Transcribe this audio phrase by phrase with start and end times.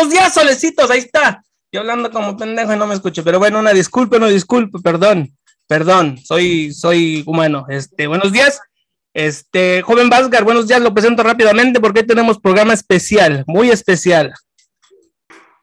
[0.00, 1.44] Buenos días, solecitos, ahí está.
[1.70, 5.36] Yo hablando como pendejo y no me escucho, pero bueno, una disculpa, una disculpa, perdón,
[5.66, 7.66] perdón, soy, soy humano.
[7.68, 8.62] Este, buenos días.
[9.12, 14.32] Este, joven Vázquez, buenos días, lo presento rápidamente porque tenemos programa especial, muy especial.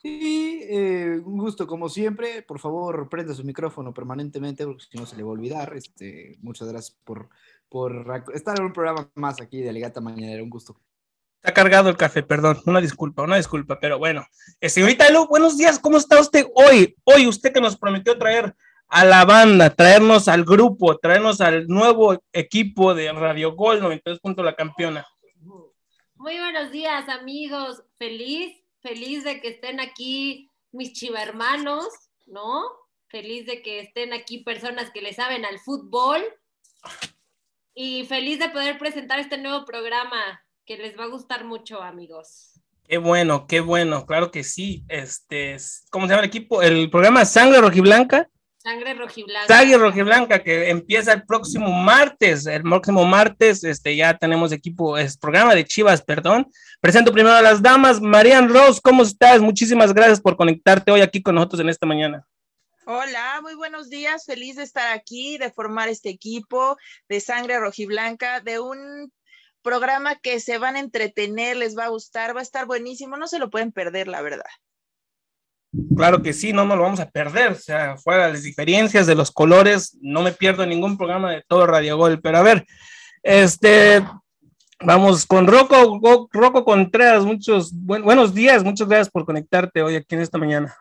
[0.04, 2.44] Sí, eh, un gusto como siempre.
[2.44, 5.76] Por favor, prenda su micrófono permanentemente porque si no se le va a olvidar.
[5.76, 7.30] Este, muchas gracias por,
[7.70, 10.44] por estar en un programa más aquí de Alegata Mañanera.
[10.44, 10.78] Un gusto.
[11.42, 14.26] Está cargado el café, perdón, una disculpa, una disculpa, pero bueno.
[14.60, 16.96] Eh, señorita Elu, buenos días, ¿cómo está usted hoy?
[17.04, 18.56] Hoy usted que nos prometió traer
[18.88, 24.44] a la banda, traernos al grupo, traernos al nuevo equipo de Radio Gol 92 punto
[24.44, 25.06] la campeona.
[26.16, 27.84] Muy buenos días, amigos.
[27.98, 31.86] Feliz, feliz de que estén aquí mis chiva hermanos,
[32.26, 32.64] ¿no?
[33.08, 36.22] Feliz de que estén aquí personas que le saben al fútbol.
[37.76, 42.60] Y feliz de poder presentar este nuevo programa que les va a gustar mucho, amigos.
[42.84, 44.84] Qué bueno, qué bueno, claro que sí.
[44.90, 45.56] Este,
[45.90, 46.62] ¿cómo se llama el equipo?
[46.62, 48.30] El programa Sangre Rojiblanca.
[48.58, 49.48] Sangre Rojiblanca.
[49.48, 52.46] Sangre Rojiblanca, que empieza el próximo martes.
[52.48, 56.52] El próximo martes, este, ya tenemos equipo, es programa de Chivas, perdón.
[56.82, 58.02] Presento primero a las damas.
[58.02, 59.40] Marian Rose, ¿cómo estás?
[59.40, 62.28] Muchísimas gracias por conectarte hoy aquí con nosotros en esta mañana.
[62.86, 64.26] Hola, muy buenos días.
[64.26, 69.12] Feliz de estar aquí, de formar este equipo de Sangre Rojiblanca, de un
[69.68, 73.28] programa que se van a entretener, les va a gustar, va a estar buenísimo, no
[73.28, 74.46] se lo pueden perder, la verdad.
[75.94, 79.16] Claro que sí, no nos lo vamos a perder, o sea, fuera las diferencias de
[79.16, 82.66] los colores, no me pierdo ningún programa de todo Radio Gol, pero a ver,
[83.24, 84.02] este,
[84.80, 86.00] vamos con Rocco,
[86.32, 90.74] Rocco Contreras, muchos buenos días, muchas gracias por conectarte hoy aquí en esta mañana.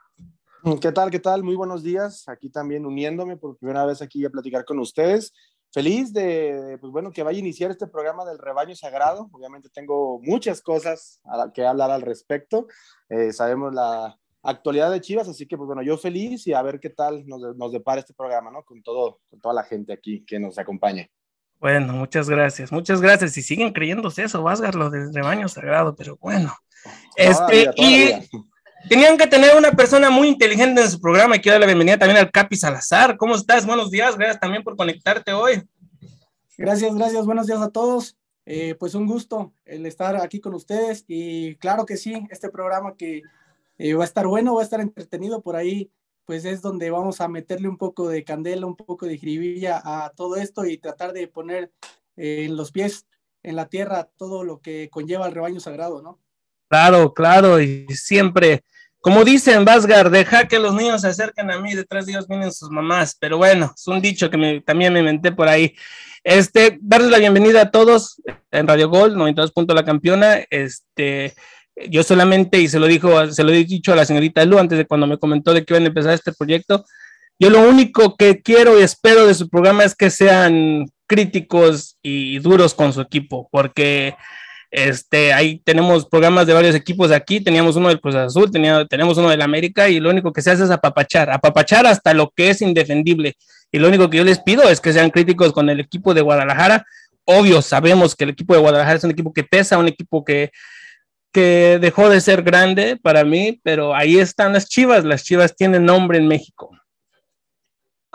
[0.81, 1.11] ¿Qué tal?
[1.11, 1.43] ¿Qué tal?
[1.45, 2.29] Muy buenos días.
[2.29, 5.33] Aquí también uniéndome por primera vez aquí a platicar con ustedes
[5.77, 9.29] feliz de, pues bueno, que vaya a iniciar este programa del rebaño sagrado.
[9.31, 12.67] Obviamente tengo muchas cosas a que hablar al respecto.
[13.11, 16.81] Eh, sabemos la actualidad de Chivas, así que pues bueno, yo feliz y a ver
[16.81, 18.63] qué tal nos, nos depara este programa, ¿no?
[18.63, 21.07] Con, todo, con toda la gente aquí que nos acompaña.
[21.61, 23.37] Bueno, muchas gracias, muchas gracias.
[23.37, 26.55] Y siguen creyéndose eso, Vázquez, lo del rebaño sagrado, pero bueno.
[27.17, 28.13] Este, y
[28.89, 31.99] tenían que tener una persona muy inteligente en su programa y quiero dar la bienvenida
[31.99, 33.17] también al Capi Salazar.
[33.17, 33.67] ¿Cómo estás?
[33.67, 35.63] Buenos días, gracias también por conectarte hoy.
[36.57, 38.17] Gracias, gracias, buenos días a todos.
[38.49, 42.95] Eh, pues un gusto el estar aquí con ustedes y claro que sí, este programa
[42.97, 43.23] que
[43.79, 45.91] eh, va a estar bueno, va a estar entretenido por ahí,
[46.25, 50.11] pues es donde vamos a meterle un poco de candela, un poco de jiribilla a
[50.11, 51.73] todo esto y tratar de poner
[52.17, 53.07] eh, en los pies,
[53.43, 56.21] en la tierra, todo lo que conlleva el rebaño sagrado, ¿no?
[56.69, 58.65] Claro, claro, y siempre
[59.07, 62.51] como dicen, Vázgar, deja que los niños se acerquen a mí, detrás de ellos vienen
[62.51, 65.77] sus mamás, pero bueno, es un dicho que también me inventé por ahí.
[66.25, 70.39] Este, darles la bienvenida a todos en Radio Gol, 92 La Campeona.
[70.51, 71.37] Este,
[71.89, 74.77] yo solamente, y se lo dijo, se lo he dicho a la señorita Lu antes
[74.77, 76.85] de cuando me comentó de que iban a empezar este proyecto,
[77.39, 82.41] yo lo único que quiero y espero de su programa es que sean críticos y
[82.41, 84.17] duros con su equipo, porque
[84.77, 89.31] este, ahí tenemos programas de varios equipos aquí, teníamos uno del Cruz Azul, tenemos uno
[89.31, 92.61] del América y lo único que se hace es apapachar, apapachar hasta lo que es
[92.61, 93.39] indefendible.
[93.73, 96.21] Y lo único que yo les pido es que sean críticos con el equipo de
[96.21, 96.85] Guadalajara.
[97.25, 100.51] Obvio, sabemos que el equipo de Guadalajara es un equipo que pesa, un equipo que,
[101.33, 105.87] que dejó de ser grande para mí, pero ahí están las Chivas, las Chivas tienen
[105.87, 106.71] nombre en México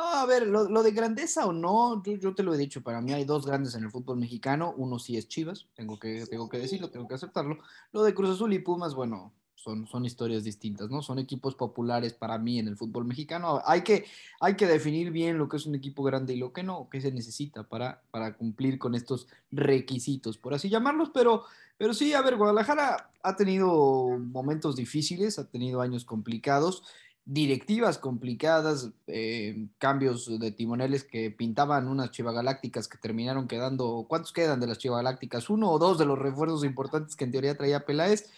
[0.03, 3.25] a ver, lo, de grandeza o no, yo, te lo he dicho, para mí hay
[3.25, 6.90] dos grandes en el fútbol mexicano, uno sí es Chivas, tengo que, tengo que decirlo,
[6.90, 7.58] tengo que aceptarlo.
[7.91, 11.02] Lo de Cruz Azul y Pumas, bueno, son, son historias distintas, ¿no?
[11.02, 13.61] Son equipos populares para mí en el fútbol mexicano.
[13.66, 14.05] Hay que,
[14.40, 16.99] hay que definir bien lo que es un equipo grande y lo que no, qué
[16.99, 21.43] se necesita para, para cumplir con estos requisitos, por así llamarlos, pero,
[21.78, 26.84] pero sí, a ver, Guadalajara ha tenido momentos difíciles, ha tenido años complicados
[27.26, 34.59] directivas complicadas, eh, cambios de timoneles que pintaban unas Galácticas que terminaron quedando, ¿cuántos quedan
[34.59, 35.50] de las Galácticas?
[35.50, 38.32] Uno o dos de los refuerzos importantes que en teoría traía Peláez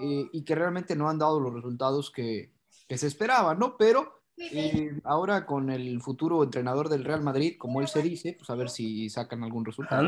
[0.00, 2.52] eh, y que realmente no han dado los resultados que,
[2.88, 3.76] se esperaban, ¿no?
[3.76, 8.50] Pero eh, ahora con el futuro entrenador del Real Madrid, como él se dice, pues
[8.50, 10.02] a ver si sacan algún resultado.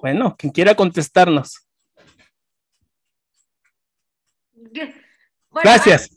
[0.00, 1.66] Bueno, quien quiera contestarnos.
[5.52, 6.10] Gracias.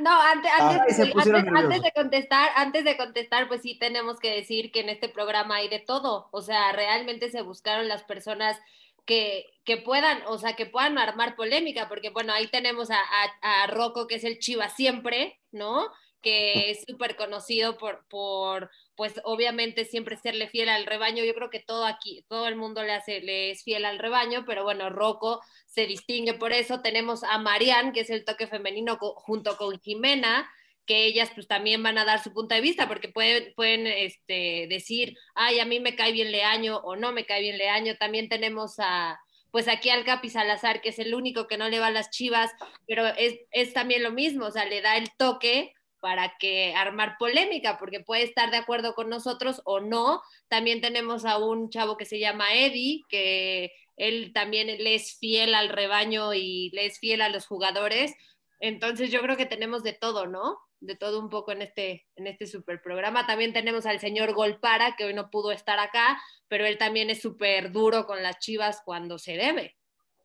[0.00, 4.88] no, antes, antes, de contestar, antes de contestar, pues sí tenemos que decir que en
[4.88, 6.28] este programa hay de todo.
[6.32, 8.58] O sea, realmente se buscaron las personas
[9.06, 12.98] que, que puedan, o sea, que puedan armar polémica, porque bueno, ahí tenemos a,
[13.40, 15.88] a, Rocco, que es el Chiva siempre, ¿no?
[16.22, 18.70] que es súper conocido por, por,
[19.00, 21.24] pues obviamente siempre serle fiel al rebaño.
[21.24, 24.44] Yo creo que todo aquí, todo el mundo le hace, le es fiel al rebaño,
[24.46, 26.82] pero bueno, Rocco se distingue por eso.
[26.82, 30.46] Tenemos a Marianne, que es el toque femenino junto con Jimena,
[30.84, 34.66] que ellas pues también van a dar su punto de vista, porque pueden, pueden este,
[34.68, 37.96] decir, ay, a mí me cae bien Leaño o no me cae bien Leaño.
[37.96, 39.18] También tenemos a,
[39.50, 42.50] pues aquí al Capi Salazar, que es el único que no le va las chivas,
[42.86, 47.16] pero es, es también lo mismo, o sea, le da el toque para que armar
[47.18, 50.22] polémica, porque puede estar de acuerdo con nosotros o no.
[50.48, 55.54] También tenemos a un chavo que se llama Eddie, que él también le es fiel
[55.54, 58.14] al rebaño y le es fiel a los jugadores.
[58.58, 60.58] Entonces yo creo que tenemos de todo, ¿no?
[60.80, 63.26] De todo un poco en este, en este super programa.
[63.26, 66.18] También tenemos al señor Golpara, que hoy no pudo estar acá,
[66.48, 69.76] pero él también es súper duro con las chivas cuando se debe.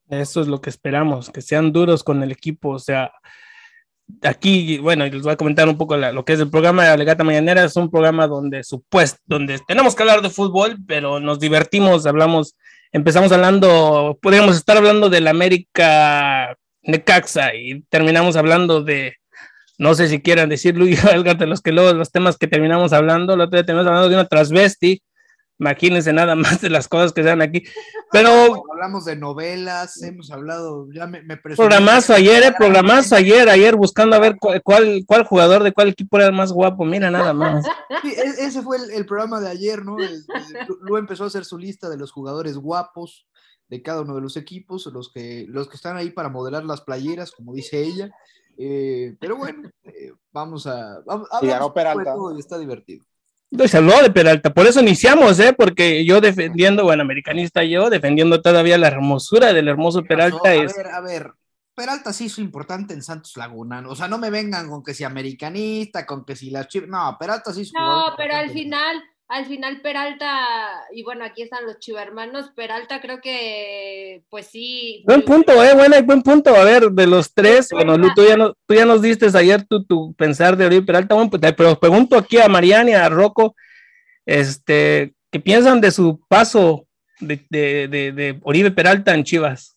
[0.10, 2.70] Eso es lo que esperamos, que sean duros con el equipo.
[2.70, 3.12] O sea,
[4.22, 7.24] aquí, bueno, les voy a comentar un poco lo que es el programa de Alegata
[7.24, 7.64] Mañanera.
[7.64, 12.56] Es un programa donde, supuesto, donde tenemos que hablar de fútbol, pero nos divertimos, hablamos,
[12.92, 19.16] empezamos hablando, podríamos estar hablando del América Necaxa y terminamos hablando de,
[19.78, 21.02] no sé si quieran decir, Luis,
[21.48, 24.28] los que luego los temas que terminamos hablando, lo otro día terminamos hablando de una
[24.28, 25.02] transvesti
[25.58, 27.64] Imagínense nada más de las cosas que se dan aquí.
[28.12, 28.64] Pero.
[28.72, 34.16] Hablamos de novelas, hemos hablado, ya me, me Programazo ayer, eh, programazo ayer, ayer buscando
[34.16, 36.84] a ver cuál, cuál, jugador de cuál equipo era el más guapo.
[36.84, 37.66] Mira, nada más.
[38.02, 39.98] Sí, e, ese fue el, programa de ayer, ¿no?
[40.82, 43.26] Lu empezó a hacer su lista de los jugadores guapos
[43.70, 46.82] de cada uno de los equipos, los que, los que están ahí para modelar las
[46.82, 48.12] playeras, como dice ella.
[48.58, 51.02] Eh, pero bueno, eh, vamos a.
[51.06, 53.06] Vamos, a está divertido.
[53.68, 55.54] Saludo de Peralta, por eso iniciamos, ¿eh?
[55.54, 60.50] Porque yo defendiendo, bueno, americanista yo, defendiendo todavía la hermosura del hermoso Peralta.
[60.50, 61.32] A ver, a ver,
[61.74, 65.04] Peralta sí hizo importante en Santos Laguna, o sea, no me vengan con que si
[65.04, 69.82] americanista, con que si las chivas, no, Peralta sí No, pero al final, al final
[69.82, 75.04] Peralta, y bueno, aquí están los chivermanos, Peralta creo que, pues sí.
[75.06, 76.56] Buen punto, eh, bueno, buen punto.
[76.56, 79.84] A ver, de los tres, bueno, tú ya, no, tú ya nos diste ayer tu,
[79.84, 83.56] tu pensar de Oribe Peralta, bueno, pues, pero pregunto aquí a Mariana y a Rocco,
[84.26, 86.88] este, ¿qué piensan de su paso
[87.20, 89.75] de, de, de Oribe Peralta en Chivas?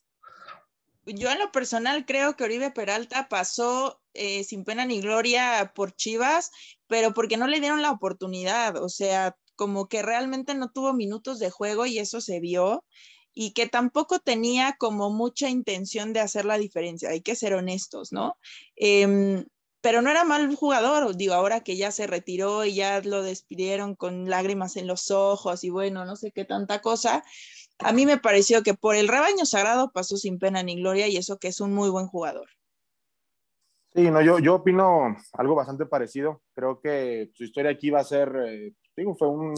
[1.14, 5.94] Yo en lo personal creo que Oribe Peralta pasó eh, sin pena ni gloria por
[5.94, 6.50] Chivas,
[6.86, 11.38] pero porque no le dieron la oportunidad, o sea, como que realmente no tuvo minutos
[11.38, 12.84] de juego y eso se vio
[13.34, 18.12] y que tampoco tenía como mucha intención de hacer la diferencia, hay que ser honestos,
[18.12, 18.36] ¿no?
[18.76, 19.44] Em,
[19.80, 23.94] pero no era mal jugador, digo, ahora que ya se retiró y ya lo despidieron
[23.94, 27.22] con lágrimas en los ojos y bueno, no sé qué tanta cosa,
[27.78, 31.16] a mí me pareció que por el rebaño sagrado pasó sin pena ni gloria y
[31.16, 32.48] eso que es un muy buen jugador.
[33.94, 36.42] Sí, no, yo, yo opino algo bastante parecido.
[36.54, 39.54] Creo que su historia aquí va a ser, eh, digo, fue un,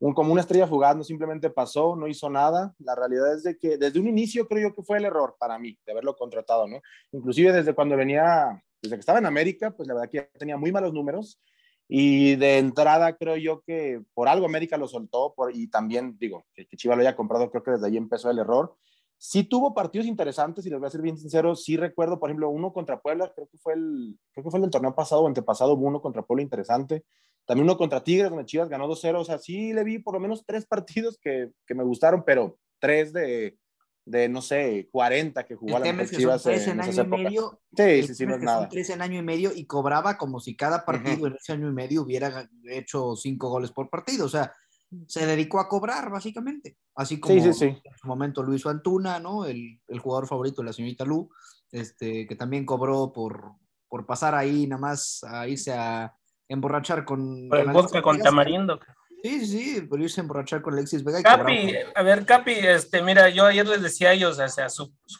[0.00, 2.74] un, como una estrella fugaz, no simplemente pasó, no hizo nada.
[2.78, 5.58] La realidad es de que desde un inicio creo yo que fue el error para
[5.58, 6.80] mí de haberlo contratado, ¿no?
[7.12, 10.72] Inclusive desde cuando venía, desde que estaba en América, pues la verdad que tenía muy
[10.72, 11.40] malos números
[11.88, 16.44] y de entrada creo yo que por algo América lo soltó por, y también digo
[16.54, 18.76] que, que Chivas lo haya comprado, creo que desde ahí empezó el error
[19.20, 22.50] Sí tuvo partidos interesantes y les voy a ser bien sincero, sí recuerdo, por ejemplo,
[22.50, 25.26] uno contra Puebla, creo que fue el, creo que fue el del torneo pasado o
[25.26, 27.04] antepasado, uno contra Puebla interesante.
[27.44, 30.20] También uno contra Tigres, donde Chivas ganó 2-0, o sea, sí le vi por lo
[30.20, 33.58] menos tres partidos que, que me gustaron, pero tres de,
[34.08, 37.60] de, no sé, 40 que jugó la Chivas en, año y medio.
[37.76, 38.68] Sí, sí, sí, no es nada.
[38.68, 41.72] Tres en año y medio y cobraba como si cada partido en ese año y
[41.72, 44.52] medio hubiera hecho cinco goles por partido, o sea,
[45.06, 46.78] se dedicó a cobrar, básicamente.
[46.94, 49.44] Así como en su momento Luis Antuna, ¿no?
[49.44, 51.30] El, el, jugador favorito de la señorita Lu,
[51.70, 53.52] este, que también cobró por,
[53.88, 56.14] por pasar ahí nada más a irse a
[56.48, 57.48] emborrachar con...
[57.48, 58.80] Por el vodka con tamarindo.
[59.22, 61.22] Sí, sí, por irse a emborrachar con Alexis Vega.
[61.22, 64.68] Capi, a ver, Capi, este, mira, yo ayer les decía a ellos, o sea,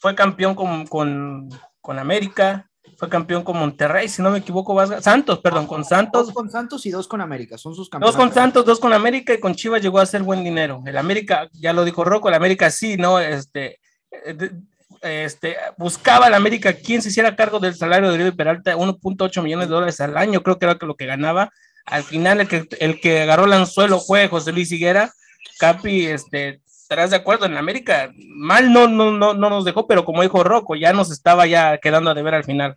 [0.00, 1.48] fue campeón con, con,
[1.80, 6.26] con América, fue campeón con Monterrey, si no me equivoco, Santos, perdón, con Santos.
[6.26, 8.14] Dos con Santos y dos con América, son sus campeones.
[8.14, 10.82] Dos con Santos, dos con América y con Chivas llegó a hacer buen dinero.
[10.86, 13.18] El América, ya lo dijo Rocco, el América sí, ¿no?
[13.18, 13.80] Este,
[15.02, 19.68] este, buscaba el América quien se hiciera cargo del salario de Oribe Peralta, 1.8 millones
[19.68, 21.50] de dólares al año, creo que era lo que ganaba.
[21.90, 25.12] Al final, el que, el que agarró el anzuelo fue José Luis Higuera.
[25.58, 30.04] Capi, este, estarás de acuerdo, en América mal no, no, no, no nos dejó, pero
[30.04, 32.76] como dijo Rocco, ya nos estaba ya quedando a deber al final.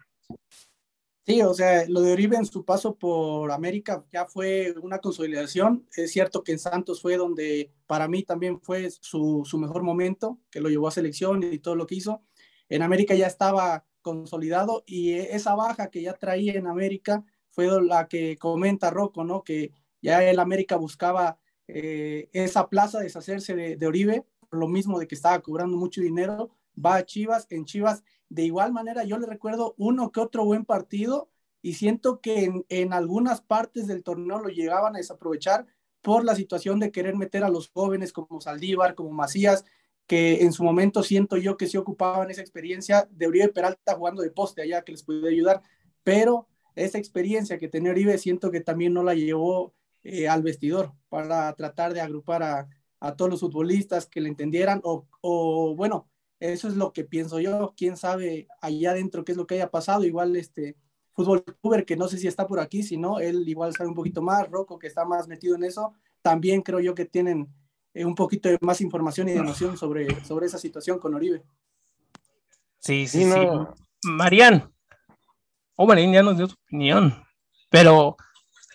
[1.26, 5.88] Sí, o sea, lo de Oribe en su paso por América ya fue una consolidación.
[5.96, 10.40] Es cierto que en Santos fue donde para mí también fue su, su mejor momento,
[10.50, 12.24] que lo llevó a selección y todo lo que hizo.
[12.70, 18.08] En América ya estaba consolidado y esa baja que ya traía en América fue la
[18.08, 19.44] que comenta Rocco, ¿no?
[19.44, 25.08] Que ya el América buscaba eh, esa plaza, deshacerse de, de Oribe, lo mismo de
[25.08, 29.28] que estaba cobrando mucho dinero, va a Chivas, en Chivas, de igual manera yo le
[29.28, 31.30] recuerdo uno que otro buen partido
[31.62, 35.68] y siento que en, algunas partes del torneo lo llegaban a desaprovechar
[36.02, 39.66] por la situación de querer meter a los jóvenes como Saldívar, como Macías,
[40.08, 44.22] que en su momento siento yo que sí ocupaban esa experiencia de Uribe Peralta jugando
[44.22, 45.62] de poste allá que les puede ayudar,
[46.04, 49.74] pero esa experiencia que tenía Uribe siento que también no la llevó
[50.04, 54.82] eh, al vestidor para tratar de agrupar a, a, todos los futbolistas que le entendieran
[54.84, 56.10] o, o, bueno,
[56.40, 59.70] eso es lo que pienso yo, quién sabe allá adentro qué es lo que haya
[59.70, 60.76] pasado, igual este
[61.14, 63.96] Fútbol Uber, que no sé si está por aquí, si no, él igual sabe un
[63.96, 67.48] poquito más, Rocco, que está más metido en eso, también creo yo que tienen
[67.94, 71.44] eh, un poquito de más información y de noción sobre, sobre esa situación con Oribe.
[72.80, 73.26] Sí, sí, sí.
[73.26, 73.76] No.
[74.04, 74.71] Marian,
[75.84, 77.24] oh, Marian ya nos dio su opinión,
[77.70, 78.18] pero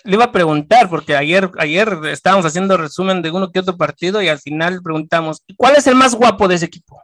[0.07, 4.23] le iba a preguntar, porque ayer, ayer estábamos haciendo resumen de uno que otro partido
[4.23, 7.01] y al final preguntamos, ¿cuál es el más guapo de ese equipo?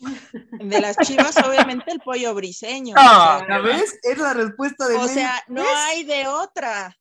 [0.60, 2.94] De las chivas, obviamente, el pollo briseño.
[2.94, 3.98] No, o sea, ¿ves?
[4.02, 6.96] Es la respuesta de O sea, no hay de otra,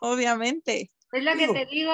[0.00, 0.90] obviamente.
[1.12, 1.92] Es lo que te digo,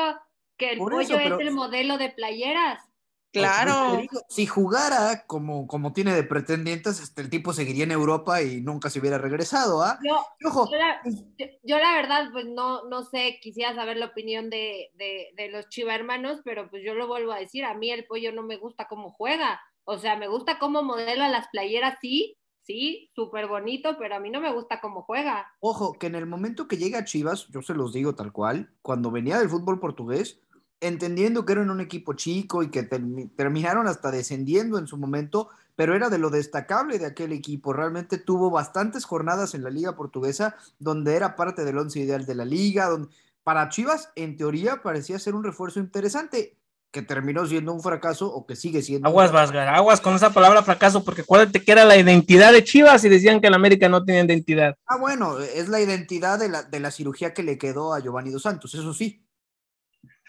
[0.57, 1.39] que el pollo eso, pero...
[1.39, 2.88] es el modelo de playeras.
[3.33, 4.03] Claro.
[4.29, 8.91] Si jugara como, como tiene de pretendientes, este, el tipo seguiría en Europa y nunca
[8.91, 9.99] se hubiera regresado, ¿ah?
[10.03, 10.71] Yo, Ojo.
[10.71, 14.91] Yo, la, yo, yo, la, verdad, pues no, no sé, quisiera saber la opinión de,
[14.95, 18.07] de, de los chiva hermanos, pero pues yo lo vuelvo a decir, a mí el
[18.07, 19.61] pollo no me gusta cómo juega.
[19.85, 22.37] O sea, me gusta cómo modela las playeras, sí,
[22.69, 25.47] sí, súper bonito, pero a mí no me gusta cómo juega.
[25.61, 28.71] Ojo, que en el momento que llega a Chivas, yo se los digo tal cual,
[28.83, 30.43] cuando venía del fútbol portugués,
[30.81, 35.49] entendiendo que eran un equipo chico y que term terminaron hasta descendiendo en su momento,
[35.77, 37.73] pero era de lo destacable de aquel equipo.
[37.73, 42.35] Realmente tuvo bastantes jornadas en la liga portuguesa donde era parte del once ideal de
[42.35, 43.09] la liga, donde
[43.43, 46.59] para Chivas, en teoría, parecía ser un refuerzo interesante
[46.91, 49.09] que terminó siendo un fracaso o que sigue siendo.
[49.09, 53.05] Aguas, Vasgar, aguas con esa palabra fracaso, porque acuérdate que era la identidad de Chivas
[53.05, 54.77] y decían que en América no tenía identidad.
[54.87, 58.31] Ah, bueno, es la identidad de la, de la cirugía que le quedó a Giovanni
[58.31, 59.23] Dos Santos, eso sí.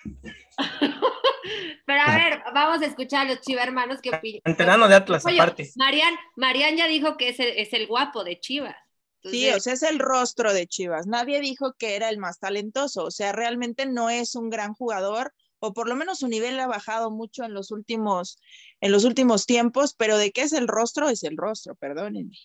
[1.86, 4.42] Pero a ver, vamos a escuchar a los Chivas hermanos que opinan.
[4.46, 5.72] Enterano de Atlas, Oye, aparte.
[5.76, 8.76] Marian, Marian ya dijo que es el, es el guapo de Chivas.
[9.22, 9.42] Entonces...
[9.42, 11.08] Sí, o sea, es el rostro de Chivas.
[11.08, 13.06] Nadie dijo que era el más talentoso.
[13.06, 16.68] O sea, realmente no es un gran jugador o por lo menos su nivel ha
[16.68, 18.40] bajado mucho en los últimos,
[18.82, 22.38] en los últimos tiempos, pero de qué es el rostro, es el rostro, perdónenme.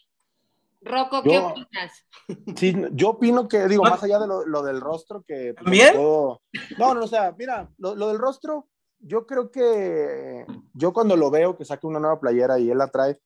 [0.85, 2.07] Rocco, ¿qué yo, opinas?
[2.57, 5.55] Sí, yo opino que, digo, más allá de lo, lo del rostro, que...
[5.67, 5.95] ¿Bien?
[5.95, 6.41] Puedo...
[6.79, 11.31] No, no, o sea, mira, lo, lo, del rostro, yo creo que yo cuando lo
[11.31, 13.19] veo que saque una nueva playera y él la trae,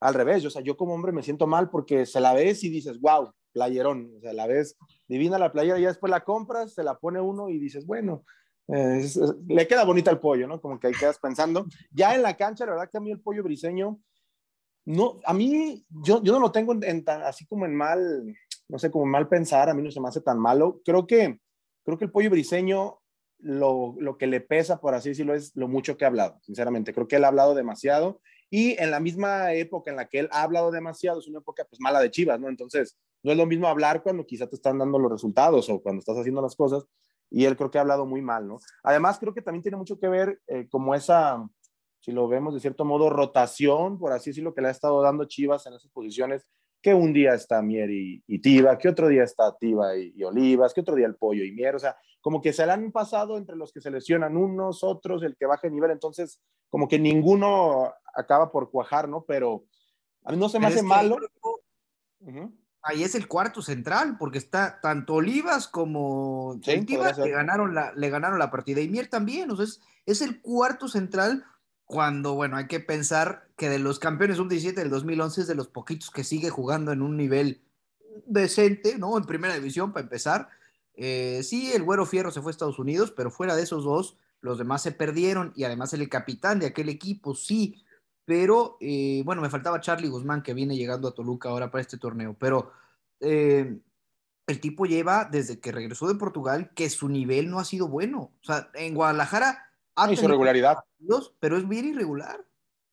[0.00, 2.70] al revés, o sea, yo como hombre me siento mal porque se la ves y
[2.70, 4.76] dices, wow, playerón, o sea, la ves
[5.06, 8.24] divina la playera y ya después la compras, se la pone uno y dices, bueno,
[8.66, 10.60] es, es, le queda bonita el pollo, ¿no?
[10.60, 11.66] Como que ahí quedas pensando.
[11.90, 14.00] Ya en la cancha, la verdad que a mí el pollo briseño,
[14.84, 18.34] no, a mí, yo, yo no lo tengo en, en tan, así como en mal,
[18.68, 20.80] no sé, como mal pensar, a mí no se me hace tan malo.
[20.84, 21.38] Creo que,
[21.84, 22.98] creo que el pollo briseño,
[23.38, 26.94] lo, lo que le pesa, por así decirlo, es lo mucho que ha hablado, sinceramente.
[26.94, 28.20] Creo que él ha hablado demasiado
[28.50, 31.64] y en la misma época en la que él ha hablado demasiado, es una época
[31.68, 32.48] pues mala de Chivas, ¿no?
[32.48, 36.00] Entonces, no es lo mismo hablar cuando quizá te están dando los resultados o cuando
[36.00, 36.84] estás haciendo las cosas
[37.30, 38.58] y él creo que ha hablado muy mal, ¿no?
[38.82, 41.42] Además, creo que también tiene mucho que ver eh, como esa,
[42.02, 45.24] si lo vemos de cierto modo, rotación, por así decirlo, que le ha estado dando
[45.24, 46.46] Chivas en esas posiciones,
[46.82, 50.24] que un día está Mier y, y Tiva, que otro día está Tiva y, y,
[50.24, 52.90] Olivas, que otro día el Pollo y Mier, o sea, como que se le han
[52.90, 56.98] pasado entre los que se lesionan unos, otros, el que baja nivel, entonces como que
[56.98, 59.24] ninguno acaba por cuajar, ¿no?
[59.24, 59.64] Pero
[60.24, 61.16] a mí no se me Pero hace es malo.
[62.20, 67.30] Uh -huh ahí es el cuarto central, porque está tanto Olivas como sí, Tiva, le
[67.30, 70.88] ganaron, la, le ganaron la partida, y Mier también, o sea, es, es, el cuarto
[70.88, 71.44] central
[71.86, 75.68] cuando, bueno, hay que pensar que de los campeones sub-17 del 2011 es de los
[75.68, 77.62] poquitos que sigue jugando en un nivel
[78.26, 79.16] decente, ¿no?
[79.16, 80.48] En primera división, para empezar.
[80.94, 84.16] Eh, sí, el Güero Fierro se fue a Estados Unidos, pero fuera de esos dos,
[84.40, 87.82] los demás se perdieron, y además el capitán de aquel equipo, sí,
[88.24, 91.98] pero eh, bueno, me faltaba Charlie Guzmán que viene llegando a Toluca ahora para este
[91.98, 92.72] torneo, pero
[93.20, 93.78] eh,
[94.46, 98.32] el tipo lleva desde que regresó de Portugal que su nivel no ha sido bueno.
[98.40, 102.44] O sea, en Guadalajara ha tenido regularidad, partidos, pero es bien irregular.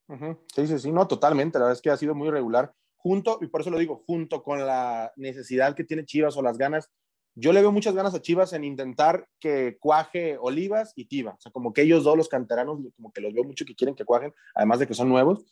[0.08, 0.40] Uh -huh.
[0.54, 1.60] Sí, sí, sí, no, totalmente.
[1.60, 2.74] La verdad es que ha sido muy irregular.
[2.98, 6.58] Junto, y por eso lo digo, junto con la necesidad que tiene Chivas o las
[6.58, 6.92] ganas
[7.40, 11.32] yo le veo muchas ganas a Chivas en intentar que cuaje Olivas y Tiva.
[11.32, 13.96] O sea, como que ellos dos, los canteranos, como que los veo mucho que quieren
[13.96, 15.46] que cuajen, además de que son nuevos.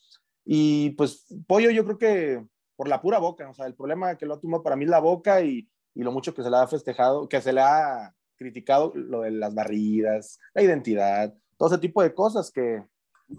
[0.43, 4.25] Y pues Pollo, yo creo que por la pura boca, o sea, el problema que
[4.25, 6.57] lo ha tomado para mí es la boca y, y lo mucho que se le
[6.57, 11.79] ha festejado, que se le ha criticado lo de las barridas, la identidad, todo ese
[11.79, 12.83] tipo de cosas que,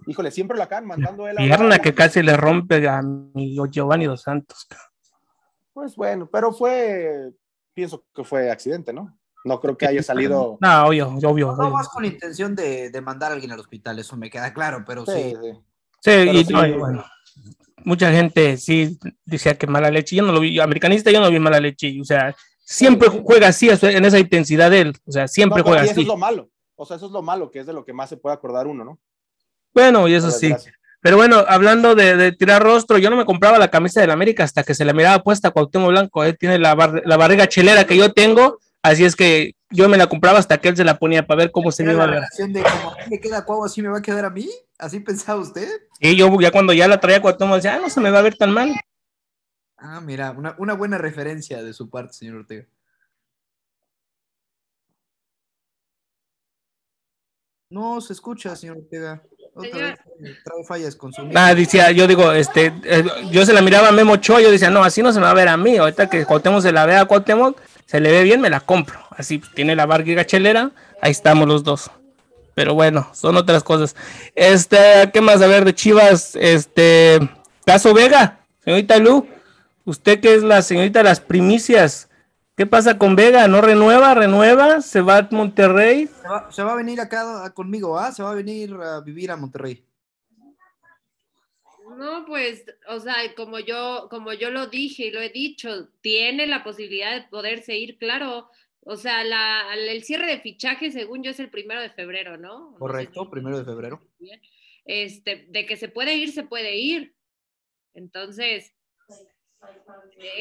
[0.06, 1.38] híjole, siempre lo acaban mandando él.
[1.38, 4.66] a Pierna que casi le rompe a mi Giovanni Dos Santos.
[4.68, 4.86] cabrón.
[5.72, 7.30] Pues bueno, pero fue,
[7.72, 9.16] pienso que fue accidente, ¿no?
[9.44, 10.58] No creo que haya salido.
[10.60, 11.28] No, obvio, obvio.
[11.28, 11.70] No obvio.
[11.70, 14.84] vas con la intención de, de mandar a alguien al hospital, eso me queda claro,
[14.86, 15.12] pero sí.
[15.12, 15.58] Sí, sí.
[16.00, 16.52] Sí, y, sí.
[16.52, 17.04] no, bueno,
[17.84, 20.16] mucha gente sí decía que mala leche.
[20.16, 21.96] Yo no lo vi, yo, americanista, yo no vi mala leche.
[22.00, 22.34] O sea,
[22.68, 24.96] siempre juega así, en esa intensidad de él.
[25.06, 26.00] O sea, siempre No, juega y eso así.
[26.02, 26.50] es lo malo.
[26.76, 28.66] O sea, eso es lo malo, que es de lo que más se puede acordar
[28.66, 28.98] uno, ¿no?
[29.74, 30.54] Bueno, y eso sí.
[31.00, 34.44] Pero bueno, hablando de, de tirar rostro, yo no me compraba la camisa del América
[34.44, 36.24] hasta que se la miraba puesta a Cuauhtémoc Blanco.
[36.24, 39.96] Él tiene la, bar- la barriga chelera que yo tengo, así es que yo me
[39.96, 42.06] la compraba hasta que él se la ponía para ver cómo se me iba a
[42.06, 42.20] la ver.
[42.22, 44.48] relación de como a mí me queda Cuau, así me va a quedar a mí.
[44.78, 45.68] ¿Así pensaba usted?
[46.00, 48.22] Y yo ya cuando ya la traía Cuauhtémoc decía, ah, no se me va a
[48.22, 48.72] ver tan mal.
[49.78, 52.66] Ah, mira, una, una buena referencia de su parte, señor Ortega.
[57.70, 59.22] No se escucha, señor Ortega.
[59.54, 63.52] Otra vez eh, trae fallas con su Ah, decía, yo digo, este, eh, yo se
[63.52, 65.48] la miraba a Memo Ochoa, yo decía, no, así no se me va a ver
[65.48, 65.76] a mí.
[65.76, 68.98] Ahorita que Cuauhtémoc se la vea a Cuauhtémoc, se le ve bien, me la compro.
[69.10, 70.70] Así tiene la barriga chelera,
[71.00, 71.90] ahí estamos los dos.
[72.54, 73.94] Pero bueno, son otras cosas.
[74.34, 76.36] Este, ¿qué más a ver de Chivas?
[76.36, 77.18] Este,
[77.64, 79.28] Caso Vega, señorita Lu,
[79.88, 82.10] usted que es la señorita de las primicias,
[82.56, 83.48] ¿qué pasa con Vega?
[83.48, 84.14] ¿No renueva?
[84.14, 84.80] ¿Renueva?
[84.82, 86.06] ¿Se va a Monterrey?
[86.06, 88.12] Se va, se va a venir acá conmigo, ¿ah?
[88.12, 89.84] Se va a venir a vivir a Monterrey.
[91.96, 96.46] No, pues, o sea, como yo, como yo lo dije y lo he dicho, tiene
[96.46, 98.50] la posibilidad de poderse ir, claro.
[98.82, 102.70] O sea, la, el cierre de fichaje, según yo, es el primero de febrero, ¿no?
[102.70, 104.00] No sé Correcto, si- primero de febrero.
[104.18, 104.40] bien.
[104.84, 107.14] Este, de que se puede ir, se puede ir.
[107.94, 108.72] Entonces.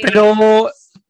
[0.01, 0.69] Pero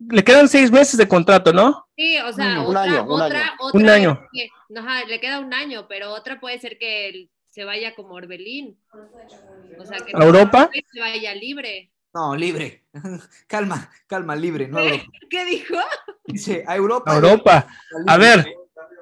[0.10, 1.86] le quedan seis meses de contrato, ¿no?
[1.96, 3.52] Sí, o sea, Un otra, año, un otra, año.
[3.60, 4.28] otra Un año.
[4.32, 8.14] que- ajá, le queda un año, pero otra puede ser que él se vaya como
[8.14, 8.78] Orbelín.
[9.80, 10.70] O sea, que ¿A Europa?
[10.92, 11.92] se vaya libre.
[12.14, 12.84] No, libre.
[13.48, 14.68] calma, calma, libre.
[14.68, 14.80] No.
[15.30, 15.76] ¿Qué dijo?
[16.26, 17.12] dice a Europa.
[17.12, 17.68] A Europa.
[18.08, 18.46] A ver,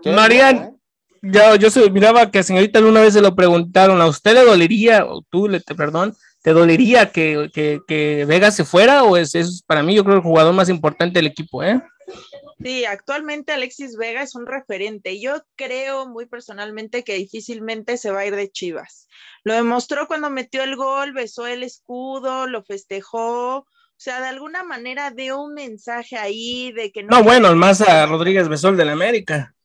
[0.05, 0.73] Marian, ¿eh?
[1.21, 4.43] ya, yo se miraba que a señorita una vez se lo preguntaron, ¿a usted le
[4.45, 6.15] dolería, o tú, le, perdón,
[6.45, 10.17] te dolería que, que, que Vega se fuera o es, es para mí yo creo
[10.17, 11.81] el jugador más importante del equipo, ¿eh?
[12.63, 15.19] Sí, actualmente Alexis Vega es un referente.
[15.19, 19.07] Yo creo muy personalmente que difícilmente se va a ir de Chivas.
[19.43, 23.57] Lo demostró cuando metió el gol, besó el escudo, lo festejó.
[23.57, 27.09] O sea, de alguna manera dio un mensaje ahí de que no.
[27.09, 29.55] No, bueno, el más a Rodríguez Besol del América.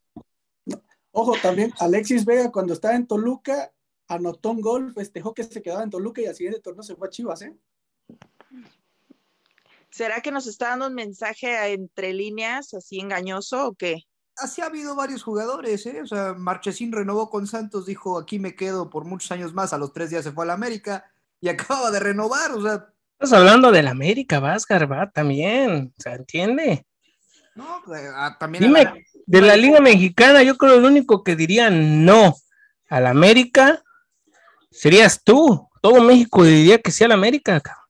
[1.11, 3.71] Ojo, también Alexis Vega cuando estaba en Toluca
[4.11, 7.07] anotó un gol, festejó que se quedaba en Toluca y al siguiente torneo se fue
[7.07, 7.55] a Chivas, ¿eh?
[9.89, 14.03] ¿Será que nos está dando un mensaje entre líneas así engañoso o qué?
[14.37, 16.01] Así ha habido varios jugadores, ¿eh?
[16.01, 19.77] O sea, Marchesín renovó con Santos, dijo aquí me quedo por muchos años más, a
[19.77, 21.05] los tres días se fue a la América
[21.39, 22.87] y acaba de renovar, o sea,
[23.19, 26.85] Estás hablando del América, Vázquez, va también, ¿se entiende?
[27.53, 28.95] no, pues, ah, también Dime, la-
[29.27, 32.33] de la Liga Mexicana, yo creo el único que diría no
[32.89, 33.83] al América
[34.71, 35.69] serías tú.
[35.81, 37.59] Todo México diría que sí al América.
[37.59, 37.85] cabrón.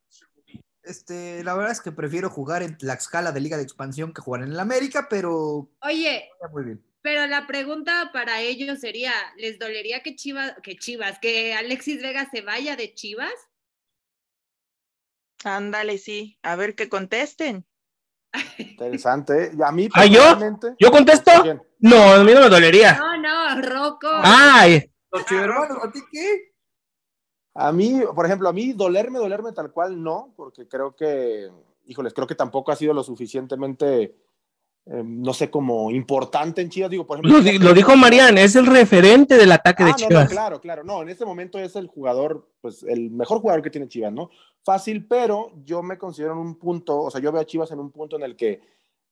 [0.83, 4.21] este, la verdad es que prefiero jugar en la escala de Liga de Expansión que
[4.21, 6.83] jugar en el América, pero Oye, muy bien.
[7.01, 12.29] pero la pregunta para ellos sería, ¿les dolería que Chivas, que Chivas, que Alexis Vega
[12.31, 13.33] se vaya de Chivas?
[15.43, 16.37] Ándale, sí.
[16.43, 17.65] A ver que contesten.
[18.57, 19.45] Interesante.
[19.45, 19.51] ¿eh?
[19.57, 20.37] Y a mí, ¿Ah, yo?
[20.79, 21.31] ¿Yo contesto?
[21.79, 22.93] No, a mí no me dolería.
[22.97, 24.07] No, no, Rocco.
[24.23, 26.50] Ay, Los chivermanos, ¿a ti qué?
[27.53, 31.49] A mí, por ejemplo, a mí dolerme, dolerme tal cual no, porque creo que,
[31.85, 34.15] híjoles, creo que tampoco ha sido lo suficientemente,
[34.85, 36.89] eh, no sé, como importante en Chivas.
[36.89, 39.91] Digo, por ejemplo, lo, di- lo dijo Marian, es el referente del ataque Ah, de
[39.91, 40.29] no, no, Chivas.
[40.29, 40.83] claro, claro.
[40.85, 44.29] No, en este momento es el jugador, pues el mejor jugador que tiene Chivas, ¿no?
[44.63, 47.79] Fácil, pero yo me considero en un punto, o sea, yo veo a Chivas en
[47.79, 48.61] un punto en el que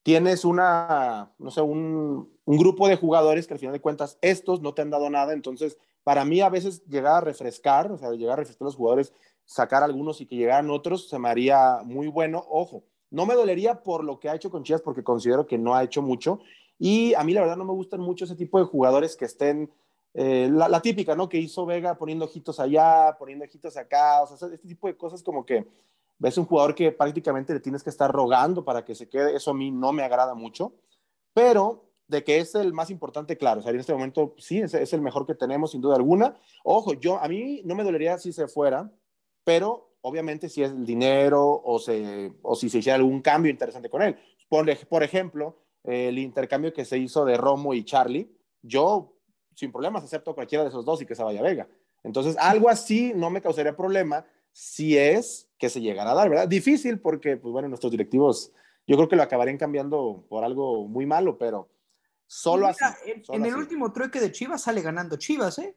[0.01, 4.61] tienes una, no sé, un, un grupo de jugadores que al final de cuentas estos
[4.61, 5.77] no te han dado nada, entonces
[6.09, 9.13] para mí a veces llegar a refrescar, o sea, llegar a refrescar a los jugadores,
[9.45, 12.43] sacar algunos y que llegaran otros, se me haría muy bueno.
[12.49, 15.75] Ojo, no me dolería por lo que ha hecho con Chivas porque considero que no
[15.75, 16.39] ha hecho mucho
[16.79, 19.71] y a mí la verdad no me gustan mucho ese tipo de jugadores que estén
[20.15, 21.29] eh, la, la, típica, ¿no?
[21.29, 25.21] Que hizo Vega poniendo ojitos allá, poniendo ojitos acá, o sea, este tipo de cosas
[25.21, 25.67] como que
[26.17, 29.51] ves un jugador que prácticamente le tienes que estar rogando para que se quede, eso
[29.51, 30.73] a mí no me agrada mucho,
[31.35, 34.73] pero de que es el más importante, claro, o sea, en este momento sí, es,
[34.73, 36.35] es el mejor que tenemos sin duda alguna.
[36.63, 38.91] Ojo, yo, a mí no me dolería si se fuera,
[39.43, 43.89] pero obviamente si es el dinero o, se, o si se hiciera algún cambio interesante
[43.89, 44.17] con él.
[44.49, 48.29] por, por ejemplo, el intercambio que se hizo de Romo y Charlie,
[48.63, 49.13] yo
[49.55, 51.67] sin problemas acepto cualquiera de esos dos y que se vaya Vega.
[52.03, 56.47] Entonces, algo así no me causaría problema si es que se llegara a dar, ¿verdad?
[56.47, 58.51] Difícil porque, pues bueno, nuestros directivos,
[58.87, 61.69] yo creo que lo acabarían cambiando por algo muy malo, pero
[62.29, 62.85] solo así.
[63.05, 65.75] en, el último trueque de Chivas sale ganando Chivas, ¿eh?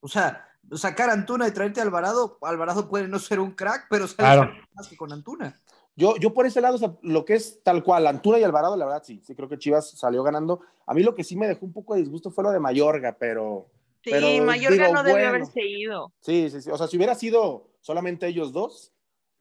[0.00, 3.86] O sea, sacar a Antuna y traerte a Alvarado, Alvarado puede no ser un crack,
[3.88, 5.54] pero sale más que con Antuna.
[5.94, 9.04] Yo, yo por ese lado, lo que es tal cual, Antuna y Alvarado, la verdad
[9.04, 10.62] sí, sí creo que Chivas salió ganando.
[10.86, 13.16] A mí lo que sí me dejó un poco de disgusto fue lo de Mayorga,
[13.18, 13.70] pero...
[14.02, 16.12] Sí, Mayorga no debe haberse ido.
[16.20, 16.70] Sí, sí, sí.
[16.70, 18.92] O sea, si hubiera sido solamente ellos dos,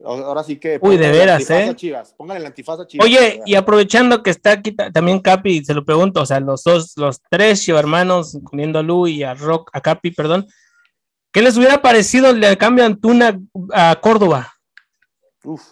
[0.04, 0.80] ahora sí que...
[0.82, 1.74] Uy, de veras, ¿eh?
[1.76, 3.06] Chivas, pónganle el antifaz a Chivas.
[3.06, 6.94] Oye, y aprovechando que está aquí también Capi, se lo pregunto, o sea, los dos,
[6.98, 10.48] los tres hermanos, incluyendo a Lu y a Rock, a Capi, perdón,
[11.32, 13.40] ¿qué les hubiera parecido el cambio de Antuna
[13.74, 14.54] a Córdoba?
[15.44, 15.64] Uf.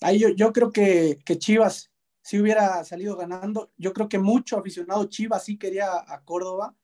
[0.00, 1.90] Ahí yo, yo creo que, que Chivas
[2.24, 3.70] si hubiera salido ganando.
[3.76, 6.74] Yo creo que mucho aficionado Chivas sí quería a Córdoba.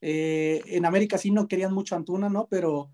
[0.00, 2.48] Eh, en América sí no querían mucho a Antuna, ¿no?
[2.48, 2.90] Pero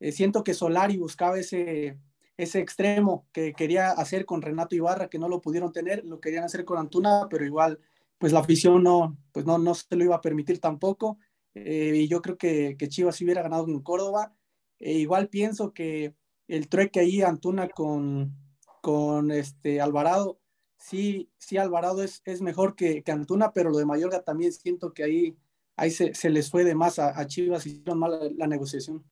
[0.00, 1.98] eh, siento que Solari buscaba ese,
[2.36, 6.44] ese extremo que quería hacer con Renato Ibarra, que no lo pudieron tener, lo querían
[6.44, 7.78] hacer con Antuna, pero igual,
[8.18, 11.18] pues la afición no, pues no, no se lo iba a permitir tampoco.
[11.54, 14.34] Eh, y yo creo que, que Chivas hubiera ganado en Córdoba.
[14.78, 16.14] E igual pienso que
[16.48, 18.34] el trueque ahí Antuna con,
[18.80, 20.40] con este Alvarado
[20.80, 24.92] sí, sí Alvarado es, es mejor que, que, Antuna, pero lo de Mayorga también siento
[24.92, 25.36] que ahí,
[25.76, 29.04] ahí se, se les fue de más a, Chivas y hicieron mal la, negociación.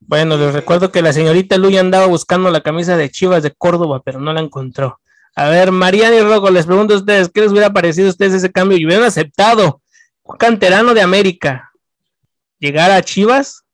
[0.00, 4.02] Bueno, les recuerdo que la señorita Luya andaba buscando la camisa de Chivas de Córdoba,
[4.04, 5.00] pero no la encontró.
[5.34, 8.34] A ver, Mariana y Rogo, les pregunto a ustedes, ¿qué les hubiera parecido a ustedes
[8.34, 8.78] ese cambio?
[8.78, 9.82] ¿Y hubieran aceptado
[10.22, 11.72] un canterano de América
[12.58, 13.64] llegar a Chivas?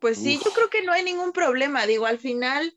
[0.00, 1.86] Pues sí, yo creo que no hay ningún problema.
[1.86, 2.74] Digo, al final,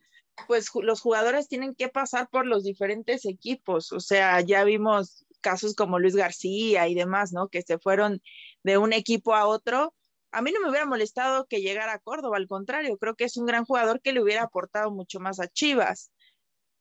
[0.47, 3.91] pues los jugadores tienen que pasar por los diferentes equipos.
[3.91, 7.47] O sea, ya vimos casos como Luis García y demás, ¿no?
[7.47, 8.21] Que se fueron
[8.63, 9.93] de un equipo a otro.
[10.34, 13.38] A mí no me hubiera molestado que llegara a Córdoba, al contrario, creo que es
[13.38, 16.12] un gran jugador que le hubiera aportado mucho más a Chivas.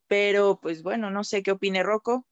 [0.08, 2.26] Pero, pues bueno, no sé qué opine Rocco.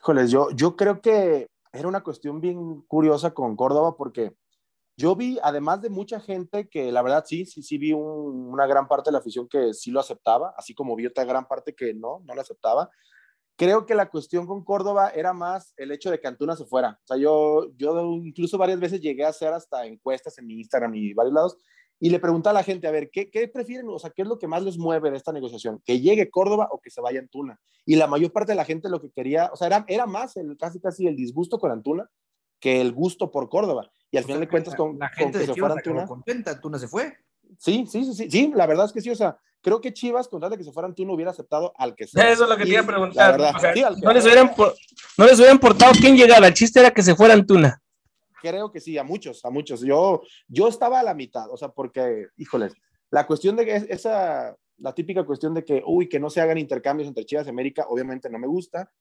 [0.00, 4.34] Híjoles, yo, yo creo que era una cuestión bien curiosa con Córdoba porque
[4.96, 8.88] yo vi, además de mucha gente que la verdad sí, sí, sí vi una gran
[8.88, 11.92] parte de la afición que sí lo aceptaba, así como vi otra gran parte que
[11.92, 12.90] no, no lo aceptaba.
[13.56, 16.98] Creo que la cuestión con Córdoba era más el hecho de que Antuna se fuera.
[17.02, 20.94] O sea, yo, yo incluso varias veces llegué a hacer hasta encuestas en mi Instagram
[20.94, 21.56] y varios lados
[21.98, 23.88] y le preguntaba a la gente, a ver, ¿qué, ¿qué, prefieren?
[23.88, 25.80] O sea, ¿qué es lo que más les mueve de esta negociación?
[25.84, 27.58] ¿Que llegue Córdoba o que se vaya Antuna?
[27.86, 30.36] Y la mayor parte de la gente lo que quería, o sea, era, era más
[30.36, 32.10] el, casi casi el disgusto con Antuna
[32.60, 33.90] que el gusto por Córdoba.
[34.10, 36.88] Y al final de cuentas, con, la gente de se Chivas fuera contenta, Antuna se
[36.88, 37.16] fue.
[37.58, 40.40] Sí, sí, sí, sí, la verdad es que sí, o sea, creo que Chivas, con
[40.40, 42.30] tal de que se fuera Antuna, hubiera aceptado al que sea.
[42.30, 43.36] Eso es lo que te iba a preguntar.
[43.36, 44.52] no, les hubieran,
[45.18, 47.82] no les hubiera importado quién llegara, el chiste era que se fuera Antuna.
[48.40, 49.80] Creo que sí, a muchos, a muchos.
[49.80, 52.74] Yo, yo estaba a la mitad, o sea, porque, híjoles,
[53.10, 56.58] la cuestión de que esa, la típica cuestión de que, uy, que no se hagan
[56.58, 58.92] intercambios entre Chivas y América, obviamente no me gusta,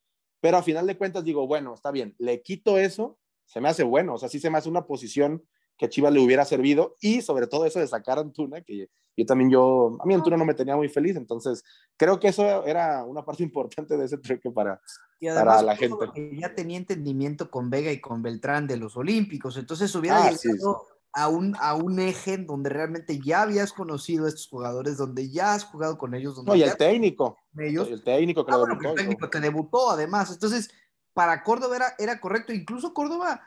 [0.42, 3.84] pero a final de cuentas digo, bueno, está bien, le quito eso se me hace
[3.84, 5.44] bueno, o sea, sí se me hace una posición
[5.78, 8.90] que a Chivas le hubiera servido y sobre todo eso de sacar a Antuna, que
[9.18, 11.64] yo también yo, a mí Antuna no me tenía muy feliz, entonces
[11.98, 14.82] creo que eso era una parte importante de ese truque para,
[15.22, 15.96] para la gente.
[16.34, 20.88] Ya tenía entendimiento con Vega y con Beltrán de los Olímpicos, entonces hubiera ah, llegado
[21.14, 25.54] A, un, a un eje donde realmente ya habías conocido a estos jugadores, donde ya
[25.54, 26.36] has jugado con ellos.
[26.36, 27.38] Donde no, y el técnico.
[27.58, 27.88] Ellos.
[27.90, 28.90] El técnico que ah, debutó.
[28.90, 30.70] El técnico que debutó además, entonces
[31.14, 32.52] para Córdoba era, era correcto.
[32.52, 33.42] Incluso Córdoba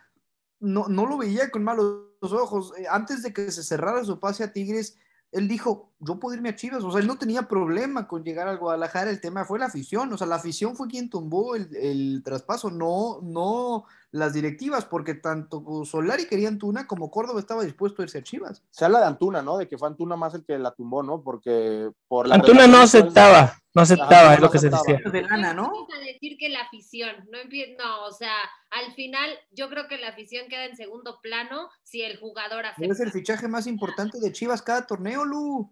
[0.58, 2.72] no, no, lo veía con malos ojos.
[2.78, 4.98] Eh, antes de que se cerrara su pase a Tigres,
[5.31, 6.83] él dijo, yo puedo irme a Chivas.
[6.85, 9.11] O sea, él no tenía problema con llegar al Guadalajara.
[9.11, 10.12] El tema fue la afición.
[10.12, 15.14] O sea, la afición fue quien tumbó el, el traspaso, no, no las directivas, porque
[15.14, 18.62] tanto Solari quería Antuna como Córdoba estaba dispuesto a irse a Chivas.
[18.71, 19.59] Se habla de Antuna, ¿no?
[19.59, 21.23] De que fue Antuna más el que la tumbó, ¿no?
[21.23, 25.01] Porque por la Antuna no aceptaba, no aceptaba, es lo que se decía.
[25.12, 25.71] De lana, ¿no?
[25.94, 27.38] a decir que la afición, no,
[27.79, 28.35] no, o sea,
[28.71, 32.92] al final yo creo que la afición queda en segundo plano si el jugador acepta.
[32.92, 35.71] Es el fichaje más importante de Chivas cada torneo, Lu.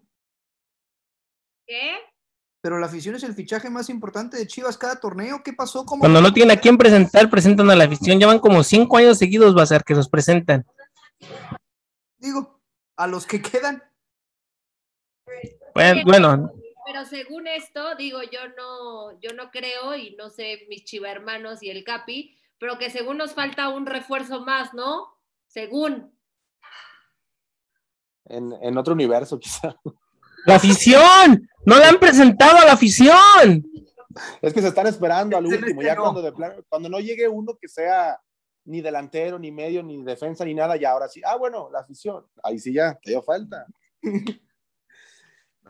[1.65, 1.97] ¿Qué?
[2.67, 5.41] Pero la afición es el fichaje más importante de Chivas cada torneo.
[5.41, 5.85] ¿Qué pasó?
[5.85, 8.19] Cuando no tienen a quién presentar, presentan a la afición.
[8.19, 10.65] Llevan como cinco años seguidos, va a ser que los presentan.
[12.17, 12.59] Digo,
[12.97, 13.81] a los que quedan.
[15.73, 16.51] Bueno, bueno.
[16.85, 21.63] Pero según esto, digo, yo no, yo no creo, y no sé mis chiva hermanos
[21.63, 25.07] y el Capi, pero que según nos falta un refuerzo más, ¿no?
[25.47, 26.13] Según.
[28.25, 29.73] En, en otro universo, quizá.
[30.45, 33.63] La afición, No la han presentado a la afición.
[34.41, 37.55] Es que se están esperando al último, ya cuando, de plano- cuando no llegue uno
[37.59, 38.19] que sea
[38.63, 41.21] ni delantero, ni medio, ni defensa, ni nada, ya ahora sí.
[41.25, 42.25] Ah, bueno, la afición.
[42.41, 43.65] Ahí sí ya, te dio falta.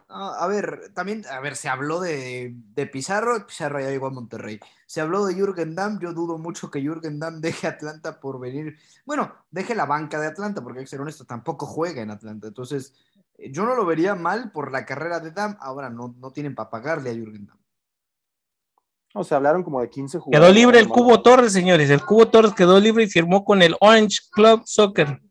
[0.10, 4.58] A ver, también, a ver, se habló de, de Pizarro, Pizarro ya llegó a Monterrey.
[4.86, 8.78] Se habló de Jürgen Damm, yo dudo mucho que Jürgen Damm deje Atlanta por venir,
[9.06, 12.48] bueno, deje la banca de Atlanta, porque hay que ser honesto, tampoco juega en Atlanta.
[12.48, 12.94] Entonces,
[13.38, 16.70] yo no lo vería mal por la carrera de Damm, ahora no, no tienen para
[16.70, 17.58] pagarle a Jürgen Damm.
[19.14, 20.48] O sea, hablaron como de 15 jugadores.
[20.48, 20.88] Quedó libre el.
[20.88, 21.90] Cubo Torres, señores.
[21.90, 25.22] El Cubo Torres quedó libre y firmó con el Orange Club Soccer.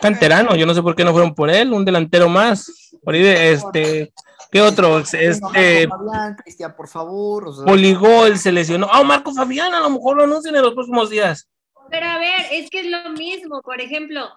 [0.00, 2.90] Canterano, yo no sé por qué no fueron por él, un delantero más.
[3.04, 4.12] Por ahí, de, este,
[4.50, 4.98] ¿qué otro?
[4.98, 5.88] Este,
[6.42, 7.48] Cristian, por favor.
[7.48, 8.88] o sea, Poligol se lesionó.
[8.90, 11.48] Ah, Marco Fabián, a lo mejor lo anuncian en los próximos días.
[11.92, 13.60] Pero a ver, es que es lo mismo.
[13.62, 14.28] Por ejemplo,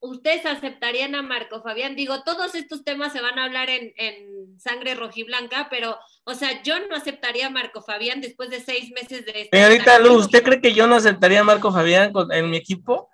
[0.00, 1.94] ustedes aceptarían a Marco Fabián.
[1.94, 6.62] Digo, todos estos temas se van a hablar en, en sangre rojiblanca, pero, o sea,
[6.62, 9.48] yo no aceptaría a Marco Fabián después de seis meses de.
[9.52, 9.98] Señorita.
[9.98, 13.10] Luz, ¿usted cree que yo no aceptaría a Marco Fabián con- en mi equipo?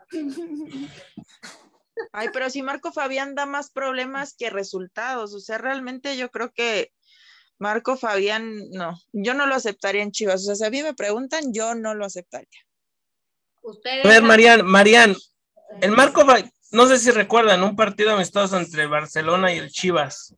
[2.13, 6.53] Ay, pero si Marco Fabián da más problemas que resultados, o sea, realmente yo creo
[6.53, 6.93] que
[7.59, 10.95] Marco Fabián, no, yo no lo aceptaría en Chivas, o sea, si a mí me
[10.95, 12.61] preguntan, yo no lo aceptaría.
[13.71, 14.05] Ustedes.
[14.05, 15.17] A ver, Marian, Marian,
[15.81, 16.25] el Marco,
[16.73, 20.35] no sé si recuerdan un partido amistoso entre Barcelona y el Chivas.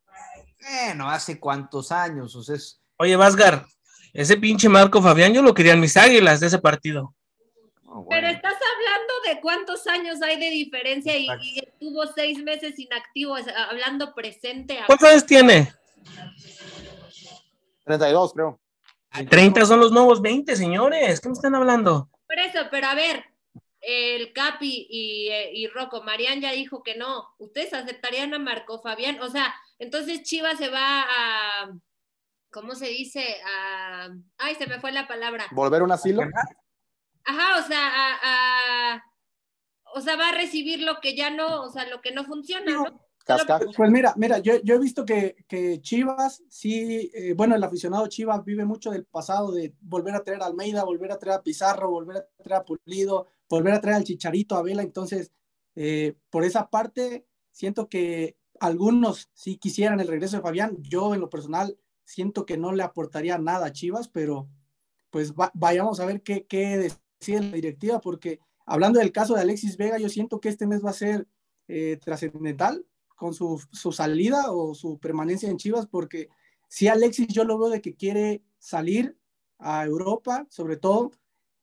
[0.60, 3.64] Bueno, hace cuántos años, o sea, es- Oye, Vasgar,
[4.12, 7.14] ese pinche Marco Fabián, yo lo quería en mis águilas de ese partido.
[7.86, 8.06] oh, bueno.
[8.10, 11.26] Pero estás hablando de cuántos años hay de diferencia y,
[11.66, 13.36] estuvo seis meses inactivo,
[13.70, 14.78] hablando presente.
[14.78, 15.72] a- ¿Cuántos años tiene?
[17.84, 18.60] 32, creo.
[19.28, 21.20] 30 son los nuevos 20, señores.
[21.20, 22.09] ¿Qué me están hablando?
[22.30, 23.24] Por eso, pero a ver,
[23.80, 27.34] el Capi y, eh, y Rocco, Marian ya dijo que no.
[27.38, 29.20] ¿Ustedes aceptarían a Marco Fabián?
[29.20, 31.72] O sea, entonces Chivas se va a.
[32.52, 33.36] ¿Cómo se dice?
[33.44, 34.10] A.
[34.38, 35.46] Ay, se me fue la palabra.
[35.50, 36.22] Volver a un asilo.
[37.24, 38.18] Ajá, o sea, a,
[38.94, 39.04] a-
[39.94, 42.70] O sea, va a recibir lo que ya no, o sea, lo que no funciona,
[42.72, 43.09] ¿no?
[43.36, 43.66] Cascar.
[43.76, 45.36] Pues mira, mira, yo, he visto que,
[45.80, 50.42] Chivas, sí, eh, bueno, el aficionado Chivas vive mucho del pasado, de volver a traer
[50.42, 53.96] a Almeida, volver a traer a Pizarro, volver a traer a Pulido, volver a traer
[53.96, 54.82] al Chicharito, a Vela.
[54.82, 55.32] Entonces,
[55.74, 60.76] eh, por esa parte, siento que algunos sí quisieran el regreso de Fabián.
[60.82, 64.48] Yo, en lo personal, siento que no le aportaría nada a Chivas, pero
[65.10, 66.76] pues va- vayamos a ver qué, qué
[67.20, 70.84] decide la directiva, porque hablando del caso de Alexis Vega, yo siento que este mes
[70.84, 71.26] va a ser
[71.68, 72.84] eh, trascendental
[73.20, 76.30] con su, su salida o su permanencia en Chivas, porque
[76.68, 79.14] si Alexis yo lo veo de que quiere salir
[79.58, 81.12] a Europa, sobre todo,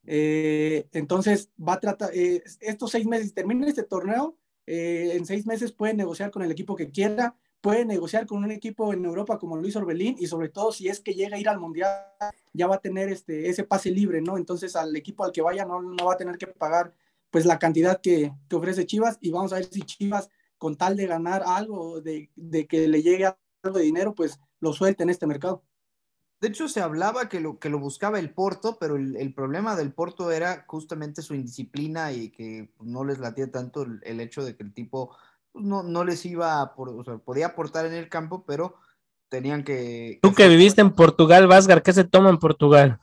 [0.06, 5.48] eh, entonces va a tratar, eh, estos seis meses, termina este torneo, eh, en seis
[5.48, 9.40] meses puede negociar con el equipo que quiera, puede negociar con un equipo en Europa
[9.40, 11.90] como Luis Orbelín, y sobre todo si es que llega a ir al Mundial,
[12.54, 14.38] ya va a tener este, ese pase libre, ¿no?
[14.38, 16.94] Entonces al equipo al que vaya no, no va a tener que pagar
[17.32, 20.96] pues la cantidad que, que ofrece Chivas, y vamos a ver si Chivas con tal
[20.98, 25.10] de ganar algo, de, de que le llegue algo de dinero, pues lo suelta en
[25.10, 25.64] este mercado.
[26.40, 29.76] De hecho, se hablaba que lo, que lo buscaba el Porto, pero el, el problema
[29.76, 34.20] del Porto era justamente su indisciplina y que pues, no les latía tanto el, el
[34.20, 35.16] hecho de que el tipo
[35.52, 38.76] pues, no, no les iba a, por- o sea, podía aportar en el campo, pero
[39.30, 40.20] tenían que...
[40.22, 43.00] Tú que viviste en Portugal, Vasgar, ¿qué se toma en Portugal?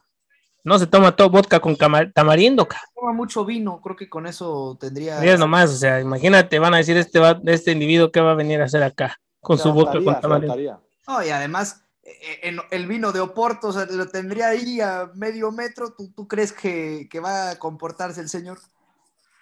[0.64, 2.80] No se toma todo vodka con tamarindo, ca.
[2.94, 5.20] Toma mucho vino, creo que con eso tendría...
[5.20, 8.34] Mira nomás, o sea, imagínate, van a decir este, va- este individuo qué va a
[8.34, 10.82] venir a hacer acá con su vodka con tamarindo.
[11.06, 15.10] No, y además, eh, en- el vino de Oporto, o sea, lo tendría ahí a
[15.14, 18.58] medio metro, ¿tú, tú crees que, que va a comportarse el señor?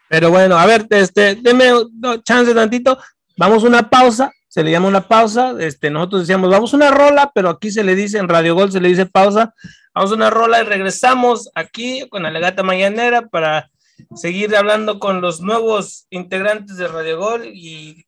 [0.09, 2.99] Pero bueno, a ver, este, deme no, chance tantito.
[3.39, 5.55] Vamos a una pausa, se le llama una pausa.
[5.61, 8.71] Este, nosotros decíamos, vamos a una rola, pero aquí se le dice, en Radio Gol
[8.71, 9.55] se le dice pausa.
[9.95, 13.71] Vamos a una rola y regresamos aquí con Alegata Mañanera para
[14.15, 18.05] seguir hablando con los nuevos integrantes de Radio Gol y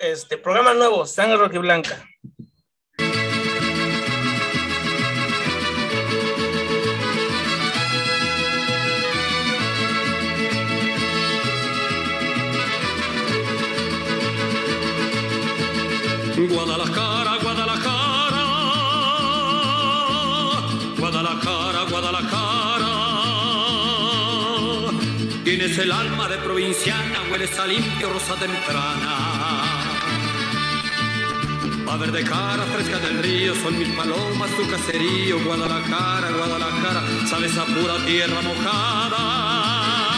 [0.00, 2.08] este programa nuevo, Sangre y Blanca.
[16.48, 18.44] Guadalajara, Guadalajara,
[20.98, 22.92] Guadalajara, Guadalajara.
[25.44, 29.62] Tienes el alma de provinciana, hueles a limpio rosa temprana.
[31.88, 37.56] A ver de cara fresca del río, son mis palomas, tu caserío, Guadalajara, Guadalajara, sabes
[37.58, 40.11] a pura tierra mojada.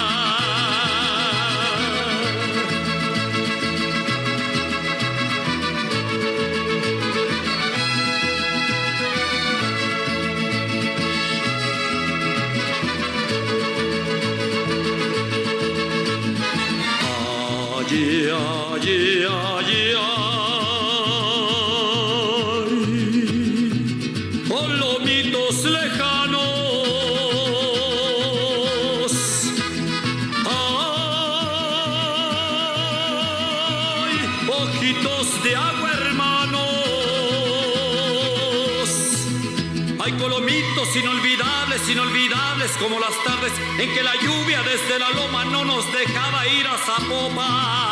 [43.94, 47.83] Que la lluvia desde la loma no nos dejaba ir a Zapopan.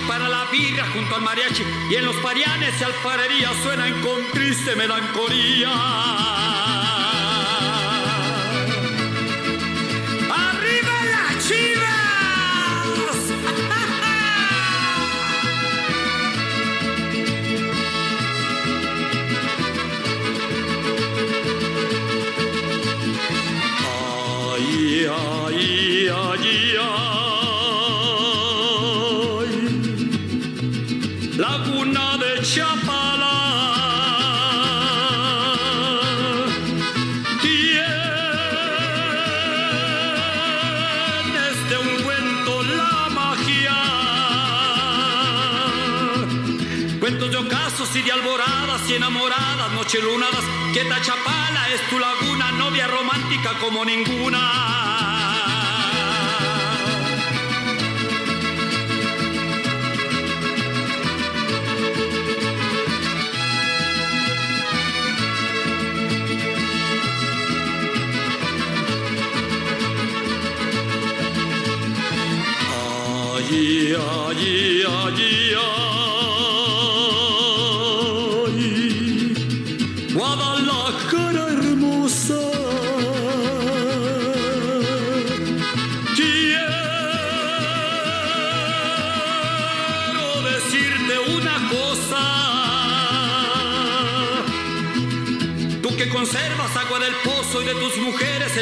[0.00, 4.74] Para la birra junto al mariachi y en los parianes y alfarerías suenan con triste
[4.74, 6.21] melancolía.
[50.82, 55.21] Quieta Chapala es tu laguna, novia romántica como ninguna.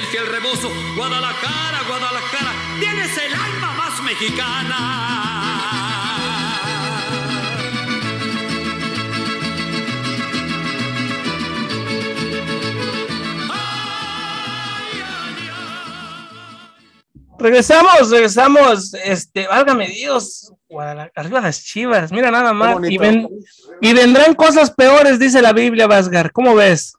[0.00, 0.70] El fiel rebozo.
[0.96, 4.76] Guadalajara, Guadalajara, tienes el alma más mexicana.
[13.52, 17.38] Ay, ay, ay.
[17.38, 18.94] Regresamos, regresamos.
[18.94, 20.52] Este, válgame Dios.
[20.68, 22.12] Guadalajara, arriba las chivas.
[22.12, 22.76] Mira nada más.
[22.88, 23.28] Y, ven-
[23.80, 26.32] y vendrán cosas peores, dice la Biblia, Vasgar.
[26.32, 26.94] ¿Cómo ves?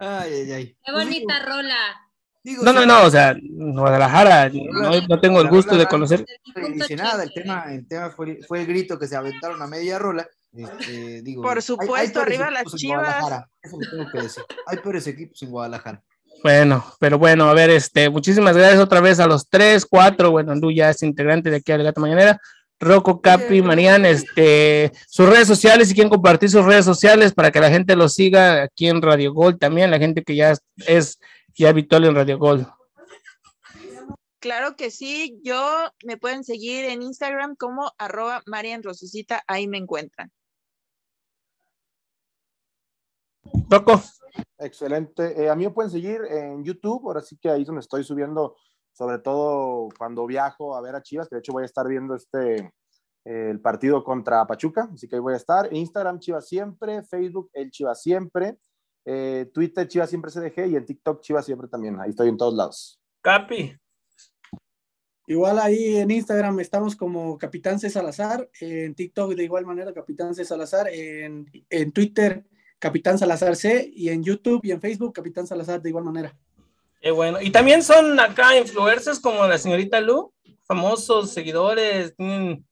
[0.00, 0.76] Ay, ay, ay.
[0.84, 1.76] Qué bonita rola.
[2.42, 3.04] Digo, No, no, no.
[3.04, 6.24] O sea, Guadalajara, no, no tengo el gusto de conocer.
[6.56, 9.66] no dice nada, el tema, el tema fue, fue el grito que se aventaron a
[9.66, 10.26] media rola.
[10.52, 12.98] Este, digo, Por hay- hay supuesto, arriba las Chivas.
[13.04, 14.42] Guadalajara, Eso lo tengo que decir.
[14.66, 16.02] Hay peores equipos en Guadalajara.
[16.42, 20.54] Bueno, pero bueno, a ver, este, muchísimas gracias otra vez a los tres, cuatro, bueno,
[20.54, 22.40] Lu ya es integrante de aquí a la Gata Mañanera,
[22.80, 27.60] Rocco, Capi, Marian, este, sus redes sociales, si quieren compartir sus redes sociales para que
[27.60, 31.20] la gente los siga aquí en Radio Gol también, la gente que ya es, es
[31.54, 32.66] ya habitual en Radio Gol.
[34.38, 35.62] Claro que sí, yo
[36.04, 40.32] me pueden seguir en Instagram como arroba Marian Rosicita, ahí me encuentran.
[43.68, 44.02] Rocco,
[44.58, 45.42] Excelente.
[45.42, 48.04] Eh, a mí me pueden seguir en YouTube, ahora sí que ahí es donde estoy
[48.04, 48.56] subiendo,
[48.92, 52.14] sobre todo cuando viajo a ver a Chivas, que de hecho voy a estar viendo
[52.14, 52.72] este
[53.24, 55.72] eh, el partido contra Pachuca, así que ahí voy a estar.
[55.72, 58.58] Instagram Chivas Siempre, Facebook El Chivas Siempre,
[59.04, 62.54] eh, Twitter Chivas Siempre CDG y en TikTok Chivas Siempre también, ahí estoy en todos
[62.54, 63.00] lados.
[63.22, 63.76] Capi,
[65.30, 67.88] Igual ahí en Instagram estamos como Capitán C.
[67.88, 70.44] Salazar, en TikTok de igual manera Capitán C.
[70.44, 72.44] Salazar, en, en Twitter
[72.80, 76.36] Capitán Salazar C y en YouTube y en Facebook Capitán Salazar de igual manera.
[77.00, 77.40] Qué bueno.
[77.40, 80.32] Y también son acá influencers como la señorita Lu,
[80.66, 82.66] famosos, seguidores, tienen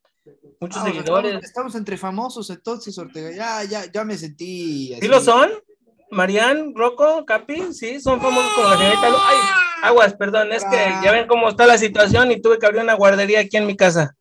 [0.61, 1.27] muchos Ah, seguidores.
[1.33, 3.31] estamos, estamos entre famosos entonces, Ortega.
[3.33, 4.95] Ya, ya, ya me sentí.
[5.01, 5.51] ¿Sí lo son?
[6.11, 9.17] Marian, Rocco, Capi, sí, son famosos como la señorita Lu.
[9.21, 9.37] Ay,
[9.83, 12.95] aguas, perdón, es que ya ven cómo está la situación y tuve que abrir una
[12.95, 14.15] guardería aquí en mi casa.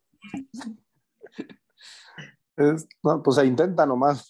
[2.57, 4.25] Es- no, pues se intenta nomás.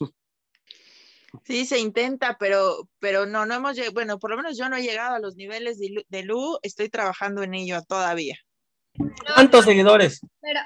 [1.43, 4.75] Sí, se intenta, pero, pero no, no hemos llegado, bueno, por lo menos yo no
[4.78, 8.38] he llegado a los niveles de Lu, de Lu, estoy trabajando en ello todavía.
[9.34, 10.21] ¿Cuántos seguidores?
[10.41, 10.59] Pero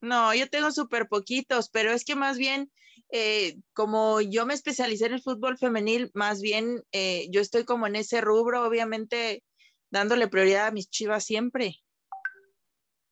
[0.00, 2.70] No, yo tengo súper poquitos, pero es que más bien
[3.12, 7.86] eh, como yo me especialicé en el fútbol femenil, más bien eh, yo estoy como
[7.86, 9.42] en ese rubro, obviamente
[9.90, 11.76] dándole prioridad a mis chivas siempre.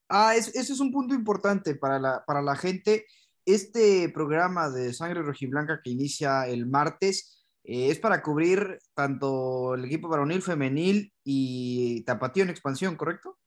[0.09, 3.07] Ah, es- ese es un punto importante para la, para la gente.
[3.49, 9.87] Este programa de Sangre Rojiblanca que inicia el martes eh, es para cubrir tanto el
[9.87, 13.39] equipo varonil, femenil y Tapatío en expansión, ¿correcto?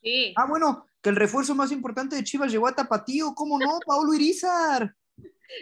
[0.00, 0.32] Sí.
[0.36, 3.80] Ah, bueno, que el refuerzo más importante de Chivas llegó a Tapatío, ¿cómo no?
[3.84, 4.94] Paulo Irizar.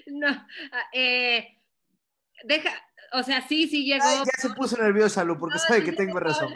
[0.08, 1.62] No, ah, eh,
[2.44, 2.70] deja,
[3.14, 4.04] o sea, sí, sí llegó.
[4.04, 6.52] Ay, ya se puso nerviosa, Lu, porque No, sabe sí que tengo razón.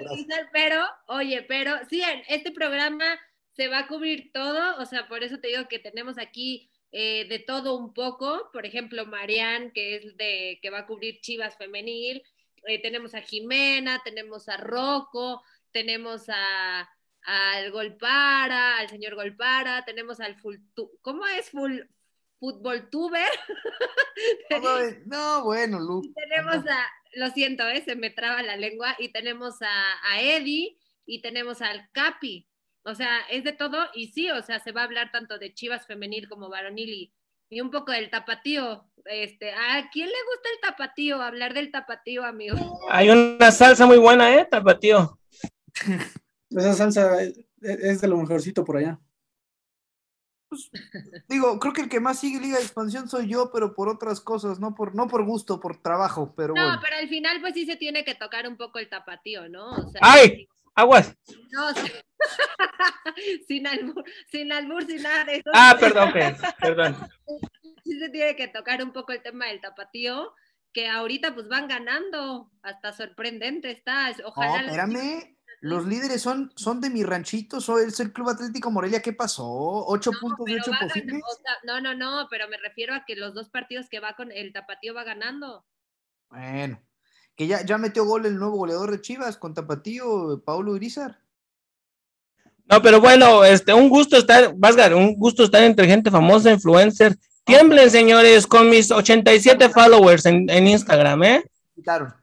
[0.52, 3.18] Pero, oye, pero sí, en este programa
[3.52, 7.26] se va a cubrir todo, o sea, por eso te digo que tenemos aquí eh,
[7.28, 8.50] de todo un poco.
[8.52, 12.22] Por ejemplo, Marian, que es de que va a cubrir Chivas Femenil.
[12.66, 15.42] eh, tenemos a Jimena, tenemos a Rocco,
[15.72, 16.88] tenemos a
[17.24, 20.56] al Golpara, al señor Golpara, tenemos al full
[21.02, 21.80] ¿cómo es full
[22.38, 23.30] fútbol tuber?
[24.50, 26.02] No, no, bueno, Lu.
[26.14, 30.76] tenemos a, lo siento, eh, se me traba la lengua, y tenemos a, a Eddie
[31.06, 32.46] y tenemos al Capi.
[32.84, 35.54] O sea, es de todo, y sí, o sea, se va a hablar tanto de
[35.54, 37.12] Chivas femenil como varonil y,
[37.48, 38.84] y un poco del tapatío.
[39.04, 41.22] Este, ¿A quién le gusta el tapatío?
[41.22, 42.56] Hablar del tapatío, amigo.
[42.90, 45.18] Hay una salsa muy buena, ¿eh, tapatío?
[46.50, 48.98] Esa salsa es, es de lo mejorcito por allá.
[51.28, 54.20] Digo, creo que el que más sigue Liga de Expansión soy yo, pero por otras
[54.20, 56.78] cosas, no por, no por gusto, por trabajo, pero No, bueno.
[56.82, 59.70] pero al final, pues sí se tiene que tocar un poco el tapatío, ¿no?
[59.70, 60.46] O sea, ¡Ay!
[60.74, 61.14] Aguas.
[61.52, 61.84] no, o sea,
[63.48, 65.50] sin albur, sin albur, sin nada de eso.
[65.52, 66.96] Ah, perdón, pues, perdón.
[67.84, 70.34] sí se tiene que tocar un poco el tema del tapatío,
[70.72, 74.10] que ahorita pues van ganando, hasta sorprendente está.
[74.10, 74.62] No, Ojalá.
[74.62, 75.36] espérame.
[75.62, 79.00] Los líderes son, son de mi ranchito, soy el, Club Atlético Morelia.
[79.00, 79.46] ¿Qué pasó?
[79.46, 81.04] ¿Ocho puntos de ocho posibles?
[81.04, 84.00] ganando, o sea, no, no, no, pero me refiero a que los dos partidos que
[84.00, 85.64] va con el tapatío va ganando.
[86.30, 86.82] Bueno,
[87.36, 91.21] que ya, ya metió gol el nuevo goleador de Chivas con Tapatío, Paulo Irizar.
[92.66, 97.16] No, pero bueno, este, un gusto estar, Vasgar, un gusto estar entre gente famosa, influencer.
[97.44, 101.44] Tiemblen, señores, con mis 87 followers en, en Instagram, ¿eh?
[101.74, 102.14] Quitaron.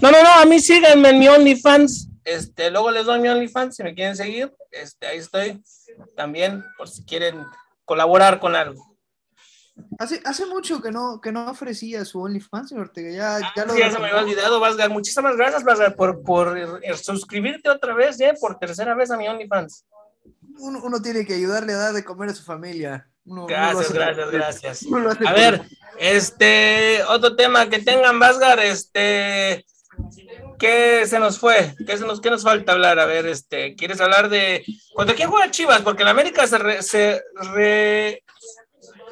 [0.00, 2.08] No, no, no, a mí síganme en mi OnlyFans.
[2.24, 4.52] Este, luego les doy mi OnlyFans si me quieren seguir.
[4.70, 5.62] Este, ahí estoy.
[6.16, 7.44] También, por si quieren
[7.84, 8.87] colaborar con algo.
[9.98, 13.10] Hace, hace mucho que no, que no ofrecía su OnlyFans, señor Ortega.
[13.10, 14.90] Ya, ya lo Sí, ya se me había olvidado, Vasgar.
[14.90, 16.66] Muchísimas gracias, Vasgar, por, por eh,
[16.96, 18.34] suscribirte otra vez, ¿eh?
[18.40, 19.84] Por tercera vez a mi OnlyFans.
[20.60, 23.08] uno, uno tiene que ayudarle a dar de comer a su familia.
[23.24, 24.82] Uno- uno Gracias, hace- gracias, gracias.
[24.88, 25.62] uno A ver,
[25.98, 29.66] este, otro tema que tengan, Vasgar, este,
[30.58, 31.74] ¿qué se nos fue?
[31.86, 32.98] ¿Qué, se nos, qué nos falta hablar?
[32.98, 34.64] A ver, este, ¿quieres hablar de
[34.94, 35.82] contra quién juega Chivas?
[35.82, 37.22] Porque la América se, re- se
[37.52, 38.22] re-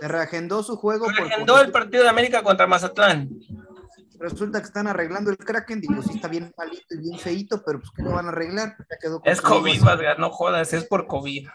[0.01, 1.07] Se reagendó su juego.
[1.07, 3.29] por- reagendó el partido de América contra Mazatlán.
[4.19, 5.81] Resulta que están arreglando el Kraken.
[5.81, 8.77] Digo, sí está bien malito y bien feito, pero pues que lo van a arreglar.
[8.91, 9.83] Ya quedó Es COVID.
[9.83, 11.47] Vasgar, no jodas, es por COVID.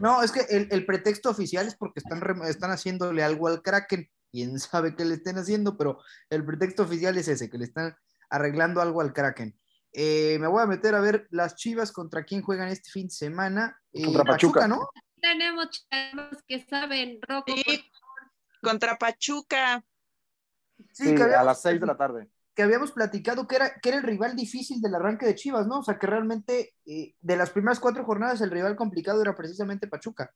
[0.00, 4.08] No, es que el, el pretexto oficial es porque están, están haciéndole algo al Kraken.
[4.32, 5.98] Quién sabe qué le estén haciendo, pero
[6.30, 7.94] el pretexto oficial es ese, que le están
[8.30, 9.56] arreglando algo al Kraken.
[9.92, 13.14] Eh, me voy a meter a ver las Chivas contra quién juegan este fin de
[13.14, 13.78] semana.
[13.92, 14.66] Eh, Contra Pachuca.
[14.66, 14.88] ¿no?
[15.30, 17.62] Tenemos chavos que saben, Rocco, Sí.
[17.64, 19.82] por- Contra Pachuca.
[20.92, 22.28] Sí, Sí, que, a las 6 de la tarde.
[22.54, 25.80] que habíamos platicado que era, que era el rival difícil del arranque de Chivas, ¿no?
[25.80, 29.88] O sea, que realmente eh, de las primeras cuatro jornadas el rival complicado era precisamente
[29.88, 30.30] Pachuca.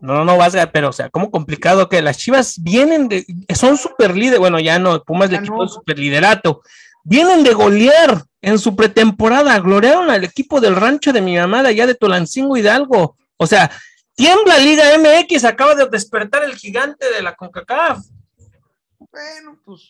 [0.00, 3.24] No, no, no, Vasgar, pero o sea, como complicado que las Chivas vienen de,
[3.54, 5.62] son super líderes, bueno, ya no, Pumas le Ya quitó no.
[5.64, 6.62] el super liderato,
[7.04, 11.70] vienen de golear en su pretemporada, gloriaron al equipo del rancho de mi mamá de
[11.70, 13.70] allá de Tolancingo Hidalgo, o sea,
[14.14, 18.00] tiembla Liga MX, acaba de despertar el gigante de la CONCACAF.
[18.98, 19.80] Bueno, pues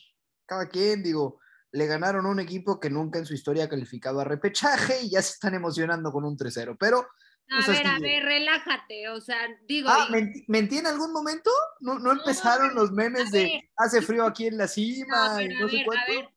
[0.47, 1.41] cada quien, digo,
[1.73, 5.11] le ganaron a un equipo que nunca en su historia ha calificado a repechaje y
[5.11, 6.77] ya se están emocionando con un 3-0.
[6.79, 10.87] Pero, A pues, ver, a ver, relájate, o sea, digo, ah, y- ¿mentí, mentí en
[10.87, 11.51] algún momento?
[11.81, 13.63] ¿No, no empezaron los memes de ver.
[13.77, 16.13] hace frío aquí en la no, cima y no a sé ver, a cuánto?
[16.13, 16.29] ver,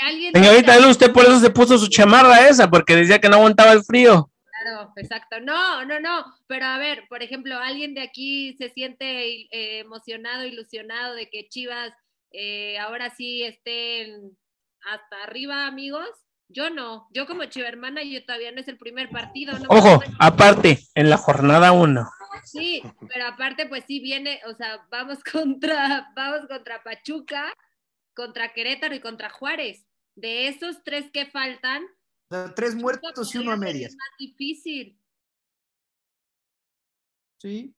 [0.00, 3.72] alguien Señorita, usted por eso se puso su chamarra esa, porque decía que no aguantaba
[3.72, 4.30] el frío.
[4.68, 5.40] Claro, exacto.
[5.40, 6.24] No, no, no.
[6.46, 11.48] Pero a ver, por ejemplo, alguien de aquí se siente eh, emocionado, ilusionado de que
[11.48, 11.92] Chivas
[12.32, 14.36] eh, ahora sí estén
[14.82, 16.08] hasta arriba, amigos.
[16.48, 17.08] Yo no.
[17.12, 19.58] Yo como Chiva hermana, yo todavía no es el primer partido.
[19.58, 22.08] No Ojo, aparte, en la jornada 1.
[22.44, 27.52] Sí, pero aparte, pues sí viene, o sea, vamos contra, vamos contra Pachuca,
[28.14, 29.84] contra Querétaro y contra Juárez.
[30.14, 31.84] De esos tres que faltan,
[32.30, 33.94] O sea, tres muertos y uno a medias.
[33.94, 35.00] más difícil.
[37.38, 37.74] Sí.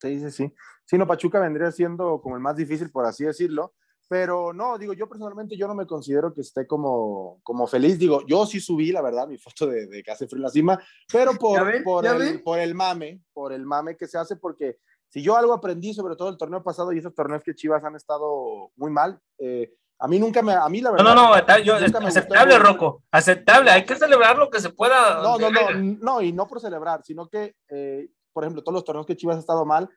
[0.00, 0.54] Sí, sí, sí.
[0.84, 3.74] Sí, no, Pachuca vendría siendo como el más difícil, por así decirlo.
[4.08, 7.98] Pero no, digo, yo personalmente yo no me considero que esté como, como feliz.
[7.98, 10.50] Digo, yo sí subí, la verdad, mi foto de, de que hace frío en la
[10.50, 14.36] cima, pero por, por, ¿Ya el, por el mame, por el mame que se hace,
[14.36, 17.84] porque si yo algo aprendí, sobre todo el torneo pasado y esos torneos que Chivas
[17.84, 21.14] han estado muy mal, eh, a mí nunca me, a mí la No, verdad.
[21.14, 23.70] no, no, está- yo- gustó aceptable, el- Rocco, aceptable.
[23.70, 25.22] Hay que celebrar lo que se pueda.
[25.22, 25.60] No, no, no,
[26.00, 29.36] no, y no por celebrar, sino que, eh, por ejemplo, todos los torneos que Chivas
[29.36, 29.88] ha estado mal,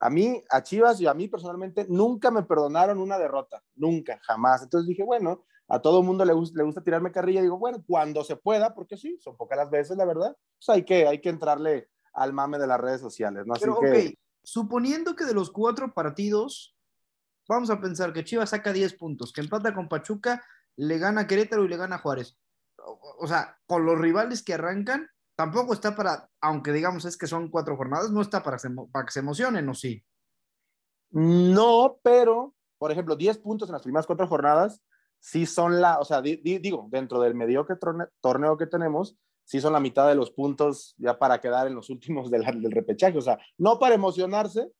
[0.00, 4.62] a mí, a Chivas y a mí personalmente, nunca me perdonaron una derrota, nunca, jamás.
[4.62, 7.82] Entonces dije, bueno, a todo el mundo le, gus- le gusta tirarme carrilla, digo, bueno,
[7.86, 11.20] cuando se pueda, porque sí, son pocas las veces, la verdad, pues hay que, hay
[11.20, 13.54] que entrarle al mame de las redes sociales, ¿no?
[13.54, 16.73] Así Pero, que, ok, suponiendo que de los cuatro partidos,
[17.48, 20.42] vamos a pensar que Chivas saca 10 puntos, que empata con Pachuca,
[20.76, 22.36] le gana Querétaro y le gana Juárez.
[23.18, 27.50] O, sea, con los rivales que arrancan, tampoco está para, aunque digamos es que son
[27.50, 30.04] cuatro jornadas, no está para, se- para que se emocionen, ¿o sí?
[31.10, 34.82] No, pero, por ejemplo, 10 puntos en las primeras cuatro jornadas,
[35.20, 39.16] sí son la, o sea, di- di- digo, dentro del mediocre torne- torneo que tenemos,
[39.44, 42.72] sí son la mitad de los puntos ya para quedar en los últimos del, del
[42.72, 44.72] repechaje, o sea, no para emocionarse,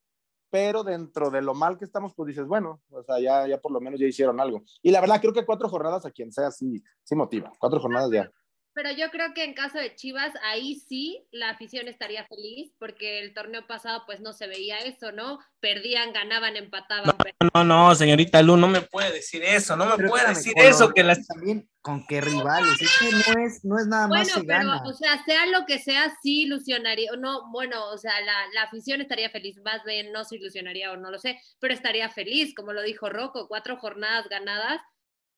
[0.54, 3.72] pero dentro de lo mal que estamos, pues dices, bueno, o sea, ya, ya por
[3.72, 4.62] lo menos ya hicieron algo.
[4.82, 8.08] Y la verdad, creo que cuatro jornadas a quien sea sí, sí motiva, cuatro jornadas
[8.12, 8.30] ya.
[8.74, 13.20] Pero yo creo que en caso de Chivas, ahí sí la afición estaría feliz, porque
[13.20, 15.38] el torneo pasado pues no se veía eso, ¿no?
[15.60, 17.16] Perdían, ganaban, empataban.
[17.16, 17.50] perdían.
[17.54, 20.54] No, no, señorita Lu, no me puede decir eso, no me Pero puede espérame, decir
[20.58, 21.24] eso, que las...
[21.26, 24.82] También con qué rivales, es que no es, no es nada más Bueno, pero, gana.
[24.86, 29.02] o sea, sea lo que sea, sí ilusionaría, no, bueno, o sea, la, la afición
[29.02, 32.72] estaría feliz, más bien no se ilusionaría o no lo sé, pero estaría feliz, como
[32.72, 34.80] lo dijo Rocco, cuatro jornadas ganadas,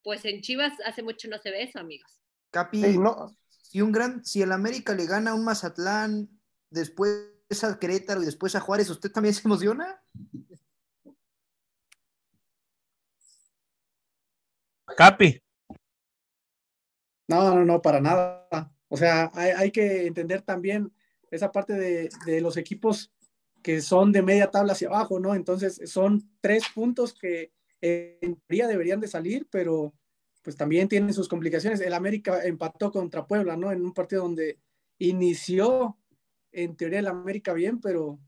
[0.04, 2.20] pues en Chivas hace mucho no se ve eso, amigos.
[2.56, 6.30] Capi, Sí, no, si un gran, si el América le gana a un Mazatlán,
[6.70, 7.28] después
[7.62, 10.02] a Querétaro y después a Juárez, ¿usted también se emociona?
[14.96, 15.42] Capi,
[17.28, 18.72] No, no, no, para nada.
[18.88, 20.90] O sea, hay, hay que entender también
[21.30, 23.12] esa parte de, de los equipos
[23.62, 25.34] que son de media tabla hacia abajo, ¿no?
[25.34, 27.52] Entonces, son tres puntos que
[27.82, 29.92] en teoría deberían de salir, pero
[30.46, 31.80] pues también tienen sus complicaciones.
[31.80, 33.72] El América empató contra Puebla, ¿no?
[33.72, 34.60] En un partido donde
[34.96, 35.96] inició,
[36.52, 38.20] en teoría, el América bien, pero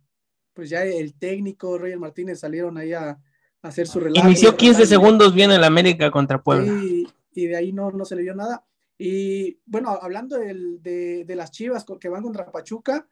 [0.52, 3.20] pues ya el técnico, Roger Martínez, salieron ahí a, a
[3.62, 4.26] hacer su relato.
[4.26, 4.88] inició 15 relato.
[4.88, 6.72] segundos bien el América contra Puebla.
[7.32, 8.66] Y de ahí no, no se le dio nada.
[8.98, 13.08] Y bueno, hablando del- de, de las Chivas que van contra Pachuca,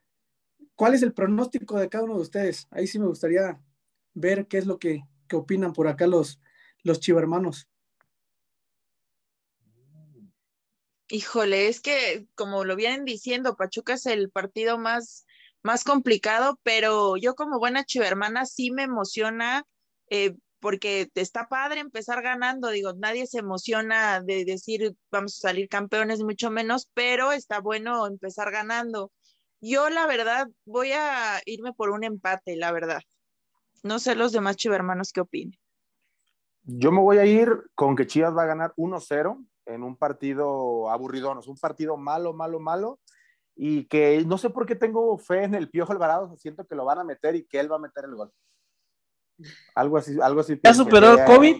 [0.74, 2.66] ¿cuál es el pronóstico de cada uno de ustedes?
[2.72, 3.60] Ahí sí me gustaría
[4.14, 6.40] ver qué es lo que, que opinan por acá los,
[6.82, 7.68] los chivermanos.
[11.08, 15.24] Híjole, es que como lo vienen diciendo, Pachuca es el partido más,
[15.62, 19.64] más complicado, pero yo como buena chivermana sí me emociona
[20.10, 25.68] eh, porque está padre empezar ganando, digo, nadie se emociona de decir vamos a salir
[25.68, 29.12] campeones, mucho menos, pero está bueno empezar ganando.
[29.60, 33.02] Yo la verdad voy a irme por un empate, la verdad.
[33.84, 35.58] No sé los demás chivermanos qué opinen.
[36.64, 40.90] Yo me voy a ir con que Chivas va a ganar 1-0 en un partido
[40.90, 43.00] aburridón, es un partido malo, malo, malo,
[43.54, 46.84] y que no sé por qué tengo fe en el Piojo Alvarado, siento que lo
[46.84, 48.32] van a meter y que él va a meter el gol.
[49.74, 50.58] Algo así, algo así.
[50.62, 51.56] ¿Ya superó el COVID?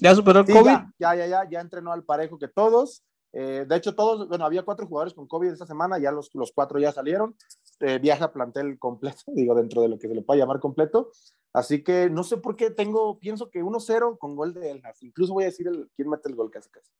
[0.00, 0.64] ¿Ya superó el Sí, COVID?
[0.64, 3.04] ya, ya, ya, ya, ya entrenó al parejo que todos.
[3.32, 6.52] Eh, de hecho, todos, bueno, había cuatro jugadores con COVID esta semana, ya los, los
[6.52, 7.34] cuatro ya salieron.
[7.80, 11.10] Eh, viaja plantel completo, digo, dentro de lo que se le puede llamar completo.
[11.52, 14.82] Así que no sé por qué tengo, pienso que 1-0 con gol de él.
[15.00, 16.90] Incluso voy a decir el, quién mete el gol casi casi.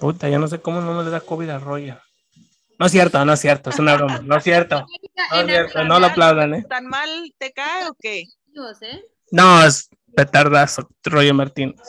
[0.00, 1.98] Puta, yo no sé cómo no le da COVID a Roger.
[2.78, 4.84] No es cierto, no es cierto, es una broma, no es cierto.
[5.30, 6.66] No es cierto, no lo aplaudan, ¿eh?
[6.68, 7.08] ¿Tan mal
[7.38, 8.20] te cae o qué?
[8.22, 9.02] ¿eh?
[9.30, 11.80] No, es petardazo, Roger Martínez.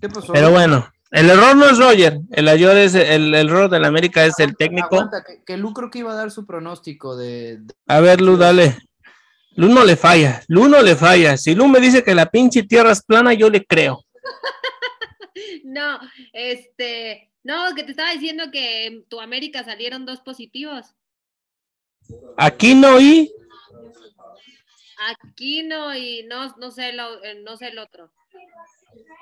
[0.00, 0.32] ¿Qué pasó?
[0.32, 4.24] Pero bueno, el error no es Roger, el error, es, el, el error del América
[4.24, 4.96] es el técnico.
[4.96, 8.20] Aguanta, que, que Lu creo que iba a dar su pronóstico de, de- A ver,
[8.20, 8.76] Lu, dale.
[9.54, 11.36] Lu no le falla, Lu no le falla.
[11.36, 14.02] Si Lu me dice que la pinche tierra es plana, yo le creo.
[15.64, 15.98] No,
[16.32, 20.94] este, no, que te estaba diciendo que en tu América salieron dos positivos.
[22.36, 23.32] Aquí no y
[25.08, 28.10] Aquí no, y no, no sé lo, eh, no sé el otro.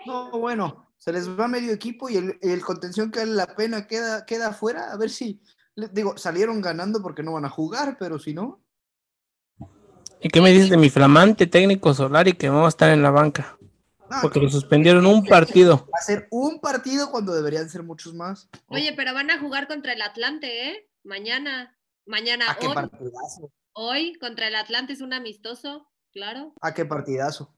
[0.06, 3.86] No, bueno, se les va medio equipo y el, el contención que vale la pena
[3.86, 4.92] queda, queda afuera.
[4.92, 5.40] A ver si,
[5.92, 8.64] digo, salieron ganando porque no van a jugar, pero si no,
[10.24, 13.10] ¿Y qué me dices de mi flamante técnico Solari que vamos a estar en la
[13.10, 13.58] banca?
[14.16, 15.86] No, Porque lo suspendieron un partido.
[15.92, 18.48] va a ser un partido cuando deberían ser muchos más.
[18.68, 20.88] Oye, pero van a jugar contra el Atlante, ¿eh?
[21.02, 21.76] Mañana.
[22.06, 22.74] Mañana, ¿A Ah, qué hoy.
[22.74, 23.52] partidazo?
[23.72, 26.54] Hoy contra el Atlante es un amistoso, claro.
[26.60, 27.54] Ah, qué partidazo.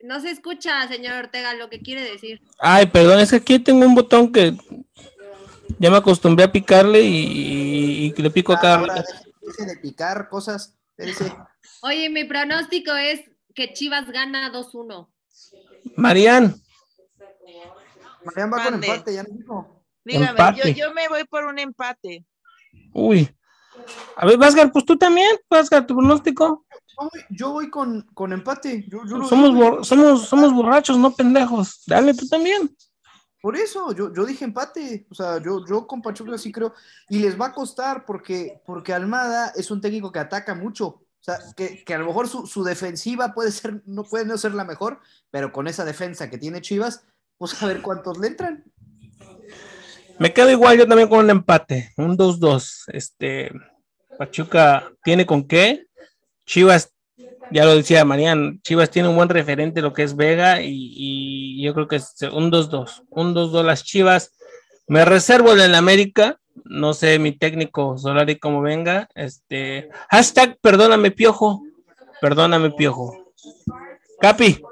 [0.00, 2.40] No se escucha, señor Ortega, lo que quiere decir.
[2.58, 4.56] Ay, perdón, es que aquí tengo un botón que
[5.78, 8.76] ya me acostumbré a picarle y, y le pico acá.
[8.80, 10.76] Ahora deje, deje de picar cosas.
[11.82, 13.20] Oye, mi pronóstico es
[13.54, 15.08] que Chivas gana 2-1.
[15.96, 16.54] Marian,
[18.24, 19.84] Marian va con empate, ya nos dijo.
[20.04, 20.74] Dígame, yo, Empate.
[20.74, 22.24] yo me voy por un empate.
[22.92, 23.28] uy.
[24.16, 26.66] A ver, Vázgar, pues tú también, Vázgar, tu pronóstico.
[26.68, 28.84] Yo voy, yo voy con, con empate.
[28.88, 31.82] Yo, yo lo Somos, bor- somos, somos borrachos, no pendejos.
[31.86, 32.76] Dale, tú también.
[33.40, 35.06] Por eso, yo, yo dije empate.
[35.10, 36.74] O sea, yo, yo con Pachuca sí creo.
[37.08, 41.01] Y les va a costar porque, porque Almada es un técnico que ataca mucho.
[41.22, 44.36] O sea, que, que a lo mejor su, su defensiva puede ser, no puede no
[44.36, 44.98] ser la mejor,
[45.30, 47.04] pero con esa defensa que tiene Chivas,
[47.38, 48.64] pues a ver cuántos le entran.
[50.18, 52.86] Me quedo igual yo también con un empate, un 2-2.
[52.88, 53.52] Este,
[54.18, 55.86] Pachuca tiene con qué.
[56.44, 56.92] Chivas,
[57.52, 61.62] ya lo decía Marian, Chivas tiene un buen referente lo que es Vega y, y
[61.64, 63.04] yo creo que es un 2-2.
[63.10, 64.32] Un 2-2 las Chivas.
[64.88, 69.08] Me reservo en el América, no sé mi técnico Solari cómo venga.
[69.14, 71.62] Este, hashtag perdóname piojo,
[72.20, 73.32] perdóname piojo.
[74.20, 74.62] Capi,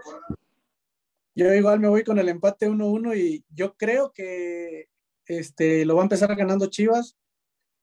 [1.35, 4.89] Yo igual me voy con el empate 1-1 y yo creo que
[5.27, 7.17] este, lo va a empezar ganando Chivas.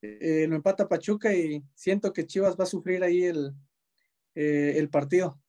[0.01, 3.53] Eh, lo empata Pachuca y siento que Chivas va a sufrir ahí el,
[4.35, 5.39] eh, el partido.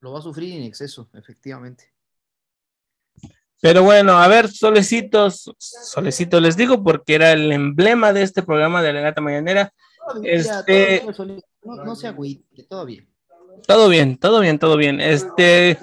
[0.00, 1.92] Lo va a sufrir en exceso, efectivamente.
[3.60, 8.82] Pero bueno, a ver, solecitos, solecitos les digo porque era el emblema de este programa
[8.82, 9.72] de la Gata Mañanera.
[10.06, 13.08] Todavía, Este- todavía, no, no se agüite, todo bien.
[13.66, 15.00] Todo bien, todo bien, todo bien.
[15.00, 15.76] Este,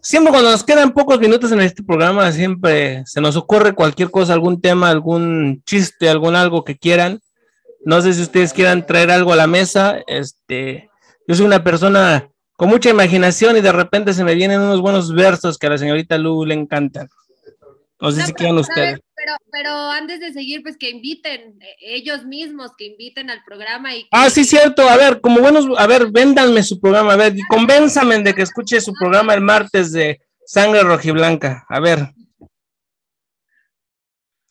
[0.00, 4.32] siempre cuando nos quedan pocos minutos en este programa, siempre se nos ocurre cualquier cosa,
[4.32, 7.20] algún tema, algún chiste, algún algo que quieran.
[7.84, 9.98] No sé si ustedes quieran traer algo a la mesa.
[10.06, 10.88] Este,
[11.26, 12.28] yo soy una persona
[12.60, 15.78] con mucha imaginación y de repente se me vienen unos buenos versos que a la
[15.78, 17.08] señorita Lu le encantan.
[17.98, 19.00] No sé No, si ustedes.
[19.16, 23.94] Pero, pero antes de seguir, pues que inviten eh, ellos mismos, que inviten al programa
[23.96, 24.86] y que- Ah, sí, cierto.
[24.86, 27.14] A ver, como buenos, a ver, véndanme su programa.
[27.14, 31.64] A ver, y convénzame de que escuche su programa el martes de Sangre Rojiblanca.
[31.66, 32.10] A ver.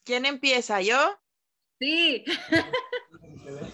[0.03, 0.81] ¿Quién empieza?
[0.81, 0.97] ¿Yo?
[1.79, 2.25] Sí,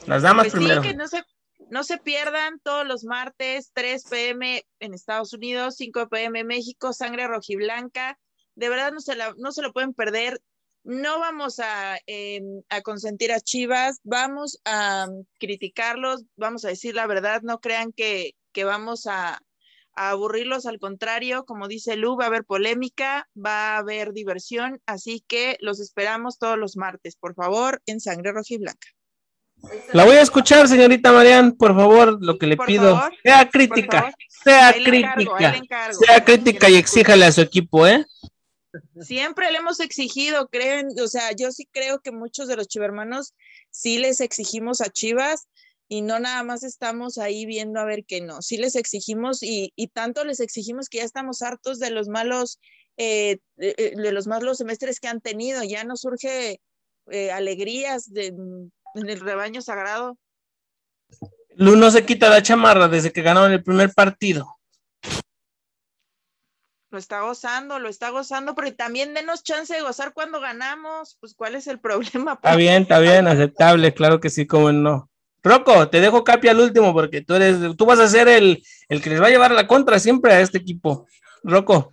[0.07, 0.81] Las damas Pues sí, primero.
[0.81, 1.23] que no se,
[1.69, 6.93] no se pierdan todos los martes, 3 pm en Estados Unidos, 5 pm en México,
[6.93, 8.19] sangre rojiblanca.
[8.55, 10.41] De verdad no se, la- no se lo pueden perder.
[10.83, 16.93] No vamos a, eh, a consentir a Chivas, vamos a um, criticarlos, vamos a decir
[16.93, 19.39] la verdad, no crean que, que vamos a,
[19.95, 24.79] a aburrirlos, al contrario, como dice Lu, va a haber polémica, va a haber diversión,
[24.85, 28.87] así que los esperamos todos los martes, por favor, en Sangre Rojiblanca.
[29.93, 32.95] La voy a escuchar, señorita Marian, por favor, lo que le Por pido.
[32.95, 34.83] favor, sea crítica, sea encargo,
[35.15, 35.99] crítica, encargo.
[35.99, 38.05] sea crítica y exíjale a su equipo, ¿eh?
[38.99, 43.33] Siempre le hemos exigido, creen, o sea, yo sí creo que muchos de los chivermanos
[43.71, 45.47] sí les exigimos a Chivas
[45.87, 49.71] y no nada más estamos ahí viendo a ver qué no, sí les exigimos y,
[49.75, 52.59] y tanto les exigimos que ya estamos hartos de los malos,
[52.97, 56.59] eh, de, eh, de los malos semestres que han tenido, ya nos surge
[57.11, 58.33] eh, alegrías de,
[58.95, 60.17] en el rebaño sagrado.
[61.55, 64.57] Lu no se quita la chamarra desde que ganaron el primer partido.
[66.89, 71.33] Lo está gozando, lo está gozando, pero también denos chance de gozar cuando ganamos, pues
[71.33, 72.33] cuál es el problema.
[72.33, 75.09] Está bien, está bien, aceptable, claro que sí, cómo no.
[75.43, 79.01] Rocco, te dejo capi al último porque tú eres, tú vas a ser el, el
[79.01, 81.05] que les va a llevar la contra siempre a este equipo.
[81.45, 81.91] Rocco.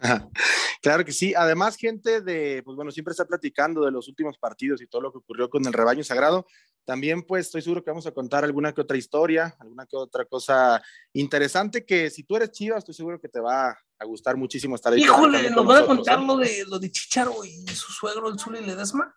[0.82, 1.32] Claro que sí.
[1.36, 5.12] Además, gente de, pues bueno, siempre está platicando de los últimos partidos y todo lo
[5.12, 6.44] que ocurrió con el rebaño sagrado.
[6.84, 10.24] También, pues, estoy seguro que vamos a contar alguna que otra historia, alguna que otra
[10.24, 10.82] cosa
[11.12, 14.92] interesante que si tú eres Chivas, estoy seguro que te va a gustar muchísimo estar
[14.92, 15.02] ahí.
[15.02, 16.26] Híjole, nos van a contar ¿eh?
[16.26, 19.14] lo de, lo de Chicharo y su suegro, el Zuli Ledesma.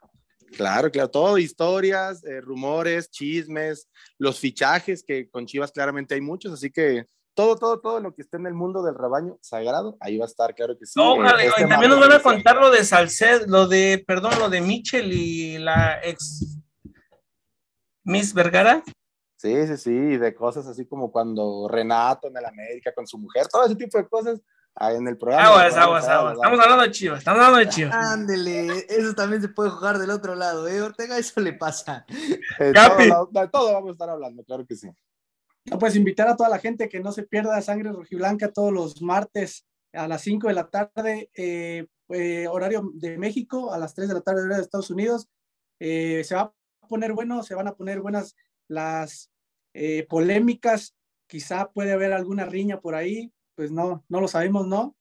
[0.56, 6.54] Claro, claro, todo, historias, eh, rumores, chismes, los fichajes, que con Chivas claramente hay muchos,
[6.54, 10.18] así que todo, todo, todo lo que esté en el mundo del rebaño sagrado, ahí
[10.18, 11.00] va a estar, claro que sí.
[11.00, 12.34] Ojalá, eh, este y también nos van a 16.
[12.34, 16.58] contar lo de Salced, lo de, perdón, lo de Michel y la ex
[18.04, 18.84] Miss Vergara.
[19.38, 23.48] Sí, sí, sí, de cosas así como cuando Renato en el América con su mujer,
[23.48, 24.42] todo ese tipo de cosas
[24.74, 25.50] ahí en el programa.
[25.50, 26.34] Aguas, aguas, aguas.
[26.36, 27.96] Estamos hablando de Chivas, estamos hablando de Chivas.
[27.96, 30.82] Ándele, eso también se puede jugar del otro lado, ¿eh?
[30.82, 32.06] Ortega, eso le pasa.
[32.60, 33.10] De Capi.
[33.10, 34.90] todo, de todo vamos a estar hablando, claro que sí.
[35.66, 39.02] No, pues invitar a toda la gente que no se pierda Sangre Rojiblanca todos los
[39.02, 44.10] martes a las 5 de la tarde, eh, eh, horario de México, a las 3
[44.10, 45.28] de la tarde, horario de Estados Unidos.
[45.80, 46.42] Eh, se va
[46.82, 48.36] a poner bueno, se van a poner buenas
[48.68, 49.32] las,
[50.08, 50.96] polémicas,
[51.28, 54.96] quizá puede haber alguna riña por ahí, pues no, no lo sabemos, ¿no?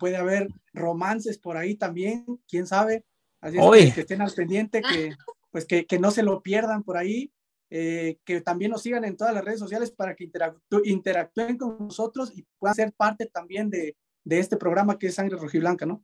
[0.00, 3.04] Puede haber romances por ahí también, quién sabe.
[3.40, 5.14] Así es que, que estén al pendiente, que,
[5.52, 7.32] pues que, que no se lo pierdan por ahí,
[7.70, 11.76] eh, que también nos sigan en todas las redes sociales para que interactú- interactúen con
[11.78, 16.02] nosotros y puedan ser parte también de, de este programa que es Sangre Rojiblanca, ¿no?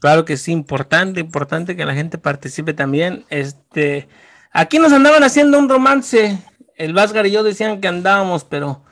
[0.00, 3.24] Claro que sí, importante, importante que la gente participe también.
[3.28, 4.08] Este,
[4.50, 6.38] aquí nos andaban haciendo un romance.
[6.76, 8.82] El Vázgar y yo decían que andábamos, pero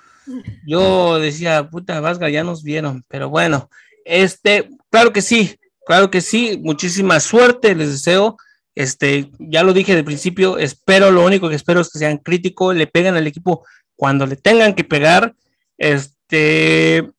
[0.66, 3.04] yo decía, puta, Vázgar, ya nos vieron.
[3.08, 3.70] Pero bueno,
[4.04, 6.60] este, claro que sí, claro que sí.
[6.62, 8.36] Muchísima suerte les deseo.
[8.74, 12.74] Este, ya lo dije de principio, espero, lo único que espero es que sean críticos,
[12.74, 13.66] le peguen al equipo
[13.96, 15.34] cuando le tengan que pegar.
[15.76, 17.10] Este,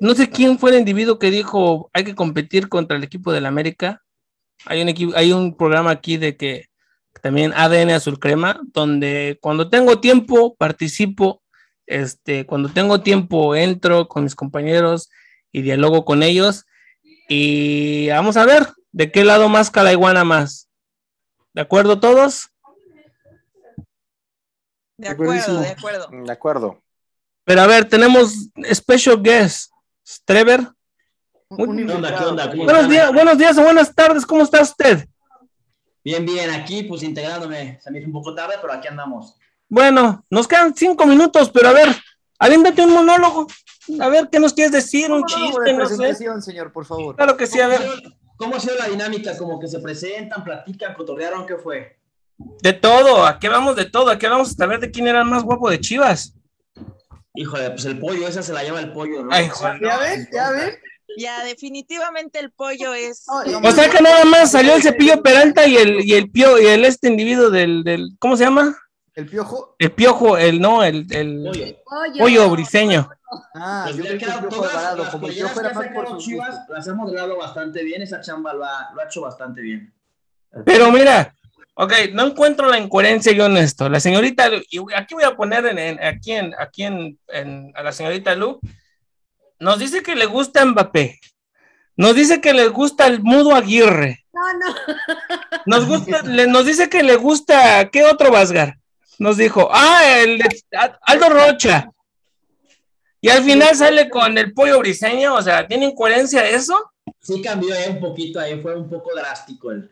[0.00, 3.46] no sé quién fue el individuo que dijo hay que competir contra el equipo del
[3.46, 4.02] América.
[4.66, 6.66] Hay un equipo, hay un programa aquí de que
[7.22, 11.42] también ADN Azul Crema, donde cuando tengo tiempo participo,
[11.86, 15.08] este, cuando tengo tiempo entro con mis compañeros
[15.50, 16.66] y dialogo con ellos
[17.28, 20.68] y vamos a ver de qué lado más iguana más.
[21.52, 22.50] ¿De acuerdo todos?
[24.96, 26.08] De acuerdo, de acuerdo.
[26.10, 26.82] De acuerdo.
[27.44, 29.70] Pero a ver, tenemos special guest,
[30.06, 30.68] Strever.
[31.50, 32.18] Un- un ¿Qué ¿Qué onda?
[32.18, 32.50] ¿Qué onda?
[32.50, 35.08] ¿Cómo Buenos días, buenos días o buenas tardes, ¿cómo está usted?
[36.04, 37.78] Bien, bien, aquí pues integrándome.
[37.80, 39.36] Se me hizo un poco tarde, pero aquí andamos.
[39.68, 41.88] Bueno, nos quedan cinco minutos, pero a ver,
[42.38, 43.46] aviéntate un monólogo.
[44.00, 45.10] A ver, ¿qué nos quieres decir?
[45.10, 45.96] Un Monólogo chiste, de no sé.
[45.96, 47.16] presentación, señor, por favor.
[47.16, 47.80] Claro que sí, a ver.
[48.38, 49.36] ¿Cómo ha sido la dinámica?
[49.36, 51.98] Como que se presentan, platican, cotorrearon, ¿qué fue?
[52.62, 54.10] De todo, aquí vamos de todo.
[54.10, 56.34] Aquí vamos a ver de quién era el más guapo de Chivas.
[57.34, 59.32] Híjole, pues el pollo, esa se la lleva el pollo, ¿no?
[59.32, 59.80] Ay, joder.
[59.82, 60.28] ¿Ya ven?
[60.32, 60.70] ¿Ya ven?
[61.16, 63.26] Ya, definitivamente el pollo es.
[63.26, 66.60] No, O sea que nada más salió el cepillo Peralta y el, y el pio,
[66.60, 68.76] y el este individuo del, del, ¿cómo se llama?
[69.14, 69.74] El piojo.
[69.80, 71.76] El piojo, el no, el, el Pollo.
[71.84, 72.18] Pollo.
[72.18, 73.10] pollo briseño.
[73.54, 75.70] Ah, Pues yo pensé que el todas Alvarado, las como el playeras piojo que era
[75.78, 79.04] ha más por Chivas, las ha modelado bastante bien, esa chamba lo ha, lo ha
[79.04, 79.92] hecho bastante bien.
[80.64, 81.34] Pero mira,
[81.74, 83.88] ok, no encuentro la incoherencia yo en esto.
[83.88, 87.72] La señorita, Lu- y aquí voy a poner en, en- aquí, en, aquí en, en-
[87.76, 88.60] a la señorita Lu,
[89.60, 91.20] nos dice que le gusta Mbappé,
[91.96, 94.74] nos dice que le gusta el Mudo Aguirre, No, no.
[95.66, 98.78] nos, gusta, le- nos dice que le gusta, ¿qué otro Vasgar?
[99.18, 100.40] Nos dijo, ah, el
[101.02, 101.90] Aldo Rocha.
[103.20, 106.92] Y al final sale con el pollo briseño, o sea, ¿tiene incoherencia eso?
[107.20, 109.90] Sí cambió eh, un poquito ahí, fue un poco drástico el,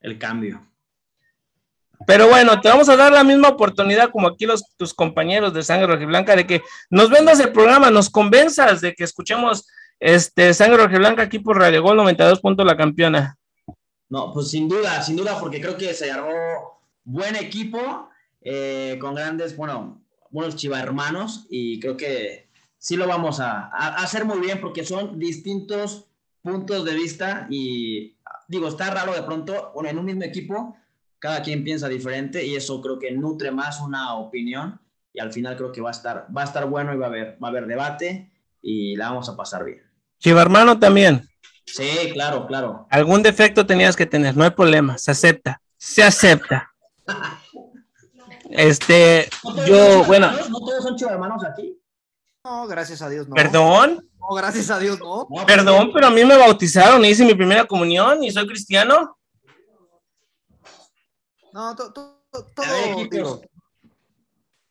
[0.00, 0.66] el cambio.
[2.06, 5.62] Pero bueno, te vamos a dar la misma oportunidad como aquí los tus compañeros de
[5.62, 9.66] Sangre Rojiblanca de que nos vendas el programa, nos convenzas de que escuchemos
[9.98, 12.40] este Sangre Rojiblanca aquí por Radio Gol 92.
[12.40, 13.38] punto La Campeona.
[14.08, 18.08] No, pues sin duda, sin duda, porque creo que se armó buen equipo,
[18.40, 20.00] eh, con grandes, bueno,
[20.30, 22.45] buenos chivarmanos, y creo que
[22.78, 23.66] sí lo vamos a,
[23.96, 26.06] hacer muy bien, porque son distintos
[26.42, 28.16] puntos de vista, y
[28.48, 30.76] digo, está raro de pronto, bueno, en un mismo equipo,
[31.18, 34.80] cada quien piensa diferente, y eso creo que nutre más una opinión,
[35.12, 37.08] y al final creo que va a estar, va a estar bueno y va a
[37.08, 38.30] haber, va a haber debate,
[38.62, 39.82] y la vamos a pasar bien.
[40.18, 41.28] Chivarmano también.
[41.64, 42.86] Sí, claro, claro.
[42.90, 46.70] Algún defecto tenías que tener, no hay problema, se acepta, se acepta.
[48.48, 50.30] Este, ¿No todos son yo, bueno?
[50.50, 51.76] ¿No todos son chivarmanos aquí?
[52.46, 53.34] No, gracias a Dios, no.
[53.34, 55.26] perdón, No, gracias a Dios, no.
[55.28, 59.18] No, perdón, pero a mí me bautizaron, hice mi primera comunión y soy cristiano.
[61.52, 63.10] No, to- to- to- A ver, todo, equipos.
[63.10, 63.40] digo,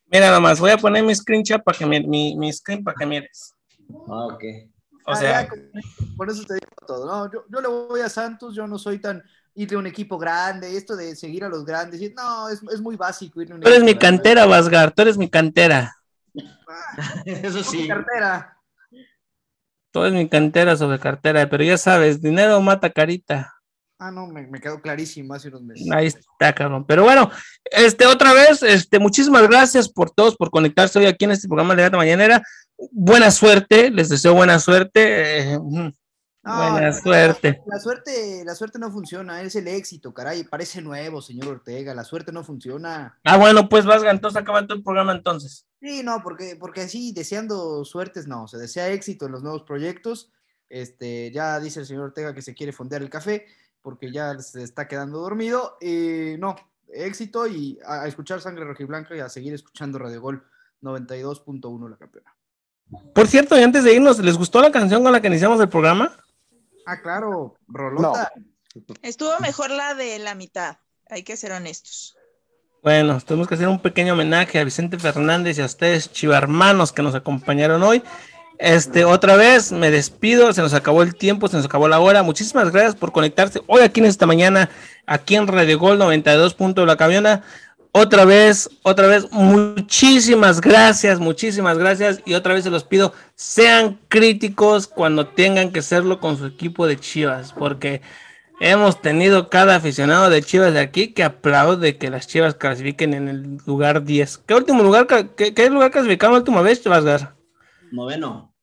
[0.07, 2.95] Mira, nada más, voy a poner mi screenshot para que mi, mi, mi screen para
[2.95, 3.53] que mires.
[4.07, 4.43] Ah, ok.
[5.07, 5.49] O Ah, sea, ya,
[6.15, 7.05] por eso te digo todo.
[7.05, 9.21] No, yo, yo le voy a Santos, yo no soy tan
[9.55, 12.79] ir de un equipo grande, esto de seguir a los grandes, y- no, es, es
[12.79, 14.17] muy básico ir de un tú eres equipo mi grande.
[14.17, 15.93] cantera, Vasgar, tú eres mi cantera.
[17.25, 17.87] Eso Mi sí.
[17.87, 18.57] cartera.
[19.91, 23.53] Tú eres mi cantera sobre cartera, pero ya sabes, dinero mata carita.
[23.97, 25.87] Ah, no, me, me quedó clarísimo hace unos meses.
[25.89, 26.85] Ahí está, cabrón.
[26.85, 27.31] Pero bueno,
[27.71, 31.75] este, otra vez, este, muchísimas gracias por todos, por conectarse hoy aquí en este programa
[31.75, 32.43] de Gata Mañanera.
[32.91, 35.53] Buena suerte, les deseo buena suerte.
[35.53, 37.61] eh, No, buena suerte.
[37.65, 40.43] La suerte, la suerte no funciona, es el éxito, caray.
[40.43, 41.95] Parece nuevo, señor Ortega.
[41.95, 43.17] La suerte no funciona.
[43.23, 45.65] Ah, bueno, pues Vasga, entonces acaba todo el programa entonces.
[45.85, 48.47] Sí, no, porque, porque así deseando suertes, no.
[48.47, 50.31] Se desea éxito en los nuevos proyectos.
[50.67, 53.45] Este, ya dice el señor Ortega que se quiere fondear el café
[53.83, 55.77] porque ya se está quedando dormido.
[55.79, 56.55] Eh, no,
[56.87, 60.43] éxito y a, a escuchar Sangre Rojiblanca y a seguir escuchando Radio Gol
[60.81, 62.35] 92.1 la campeona.
[63.13, 65.69] Por cierto, y antes de irnos, ¿les gustó la canción con la que iniciamos el
[65.69, 66.17] programa?
[66.87, 68.31] Ah, claro, Rolota.
[69.03, 70.77] Estuvo mejor la de la mitad,
[71.11, 72.17] hay que ser honestos.
[72.85, 77.01] Bueno, tenemos que hacer un pequeño homenaje a Vicente Fernández y a ustedes, chivarmanos, que
[77.01, 78.03] nos acompañaron hoy.
[78.59, 82.21] Este, otra vez me despido, se nos acabó el tiempo, se nos acabó la hora.
[82.21, 84.69] Muchísimas gracias por conectarse hoy aquí en esta mañana,
[85.07, 86.53] aquí en Radio Gol 92.
[86.53, 87.41] Punto la camiona.
[87.91, 92.21] Otra vez, otra vez, muchísimas gracias, muchísimas gracias.
[92.23, 96.85] Y otra vez se los pido, sean críticos cuando tengan que serlo con su equipo
[96.85, 98.03] de Chivas, porque
[98.59, 103.27] hemos tenido cada aficionado de Chivas de aquí que aplaude que las Chivas clasifiquen en
[103.27, 104.39] el lugar 10.
[104.39, 107.03] ¿Qué último lugar, qué, qué lugar clasificamos la última vez, Chivas
[107.91, 108.53] Noveno.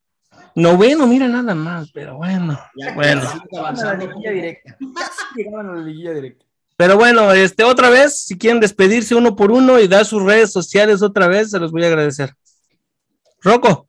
[0.55, 2.59] Noveno, mira nada más, pero bueno.
[2.77, 3.23] Ya, bueno.
[3.59, 4.07] avanzando.
[5.35, 6.45] Llegaban a la liguilla directa.
[6.77, 10.53] Pero bueno, este, otra vez, si quieren despedirse uno por uno y dar sus redes
[10.53, 12.35] sociales otra vez, se los voy a agradecer.
[13.41, 13.89] Rocco.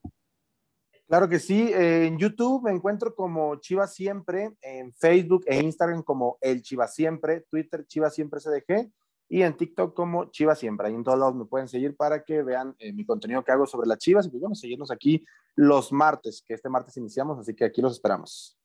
[1.14, 6.02] Claro que sí, eh, en YouTube me encuentro como Chivas Siempre, en Facebook e Instagram
[6.02, 8.92] como El Chivas Siempre, Twitter Chivas Siempre CDG
[9.30, 10.88] y en TikTok como Chivas Siempre.
[10.88, 13.68] Ahí en todos lados me pueden seguir para que vean eh, mi contenido que hago
[13.68, 15.24] sobre las Chivas y pues bueno, seguirnos aquí
[15.56, 18.58] los martes, que este martes iniciamos, así que aquí los esperamos.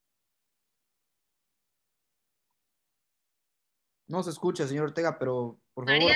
[4.06, 6.12] No se escucha, señor Ortega, pero por favor.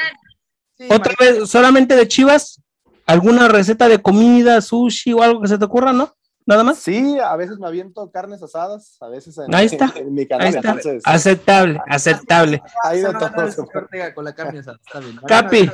[0.78, 2.58] Sí, Otra vez, solamente de Chivas,
[3.04, 6.10] alguna receta de comida, sushi o algo que se te ocurra, ¿no?
[6.46, 6.78] Nada más.
[6.78, 10.46] Sí, a veces me aviento carnes asadas, a veces en, Ahí está, en mi canal,
[10.48, 10.68] Ahí está.
[10.70, 12.62] entonces Aceptable, aceptable.
[12.84, 13.66] ahí de todo.
[13.74, 15.16] Ortega con la carne asada, está bien.
[15.26, 15.70] Capi.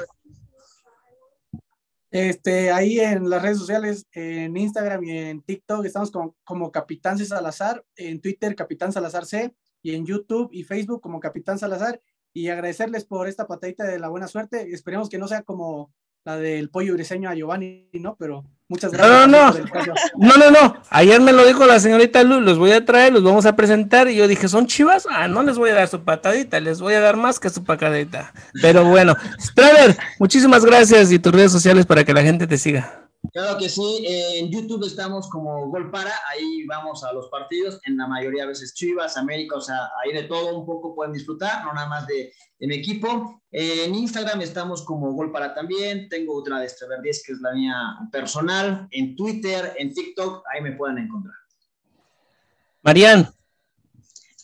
[2.11, 7.19] Este, ahí en las redes sociales, en Instagram y en TikTok, estamos como, como Capitán
[7.19, 7.27] C.
[7.27, 12.01] Salazar, en Twitter Capitán Salazar C, y en YouTube y Facebook como Capitán Salazar,
[12.33, 14.73] y agradecerles por esta patadita de la buena suerte.
[14.73, 15.93] Esperemos que no sea como
[16.29, 18.15] la del pollo briseño a Giovanni, ¿no?
[18.19, 19.29] Pero muchas No, gracias.
[19.29, 19.65] no, no.
[19.65, 19.95] espacio.
[20.19, 20.77] No, no, no.
[20.91, 24.09] Ayer me lo dijo la señorita Luz, los voy a traer, los vamos a presentar.
[24.09, 25.07] Y yo dije, ¿son chivas?
[25.11, 27.65] Ah, no les voy a dar su patadita, les voy a dar más que su
[27.65, 28.35] patadita.
[28.61, 33.08] Pero bueno, Straver, muchísimas gracias y tus redes sociales para que la gente te siga.
[33.39, 37.79] Claro que sí, eh, en YouTube estamos como Gol Para, ahí vamos a los partidos,
[37.85, 41.13] en la mayoría de veces Chivas, América, o sea, ahí de todo un poco pueden
[41.13, 43.41] disfrutar, no nada más de, de mi equipo.
[43.53, 47.39] Eh, en Instagram estamos como Gol Para también, tengo otra de Estrever 10 que es
[47.39, 47.77] la mía
[48.11, 51.37] personal, en Twitter, en TikTok, ahí me pueden encontrar.
[52.83, 53.33] Marian,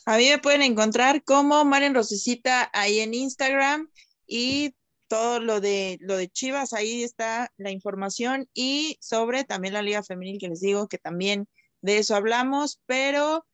[0.05, 3.89] A mí me pueden encontrar como Maren Rosicita ahí en Instagram
[4.25, 4.73] y
[5.07, 10.03] todo lo de lo de Chivas, ahí está la información y sobre también la Liga
[10.03, 11.47] Femenil que les digo que también
[11.81, 13.45] de eso hablamos, pero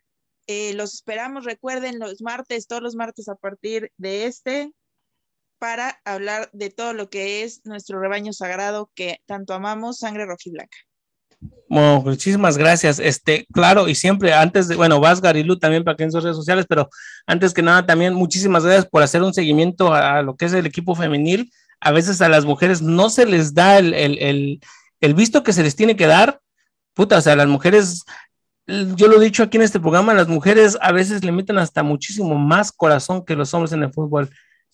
[0.48, 4.72] eh, los esperamos, recuerden los martes, todos los martes a partir de este
[5.60, 10.78] para hablar de todo lo que es nuestro rebaño sagrado que tanto amamos, sangre rojiblanca.
[11.70, 13.00] Muchísimas gracias.
[13.00, 16.22] Este, claro, y siempre antes de, bueno, Vasgar y Lu también para que en sus
[16.22, 16.90] redes sociales, pero
[17.26, 20.66] antes que nada también muchísimas gracias por hacer un seguimiento a, lo que es el
[20.66, 21.52] equipo femenil.
[21.80, 24.60] A veces a las mujeres no se les da el,
[25.02, 26.42] el visto que se les tiene que dar.
[26.94, 28.04] Puta, o sea, las mujeres,
[28.68, 31.84] yo lo he dicho aquí en este programa, las mujeres a veces le meten hasta
[31.84, 34.30] muchísimo más corazón que los hombres en el fútbol.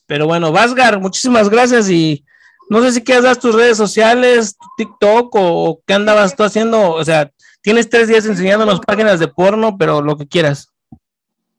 [0.08, 2.26] Pero bueno, Vasgar, muchísimas gracias y
[2.70, 6.94] no sé si quieres dar tus redes sociales, TikTok o, o qué andabas tú haciendo.
[6.94, 10.74] O sea, tienes tres días enseñándonos páginas de porno, pero lo que quieras.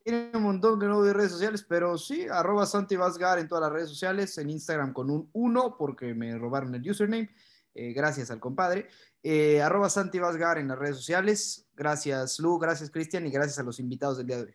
[0.03, 3.63] Tiene un montón que no doy redes sociales, pero sí, arroba Santi Vazgar en todas
[3.63, 7.29] las redes sociales, en Instagram con un 1 porque me robaron el username,
[7.75, 8.89] eh, gracias al compadre.
[9.23, 13.63] Eh, arroba Santi Vazgar en las redes sociales, gracias Lu, gracias Cristian y gracias a
[13.63, 14.55] los invitados del día de hoy.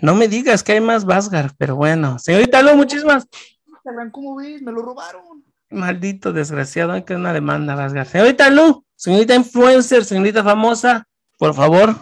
[0.00, 2.18] No me digas que hay más Vasgar, pero bueno.
[2.18, 3.26] Señorita Lu, muchísimas.
[3.66, 4.60] Instagram, ¿cómo ves?
[4.62, 5.42] Me lo robaron.
[5.72, 8.06] Maldito desgraciado, hay que una demanda, Vasgar.
[8.06, 11.08] Señorita Lu, señorita influencer, señorita famosa,
[11.38, 11.96] por favor.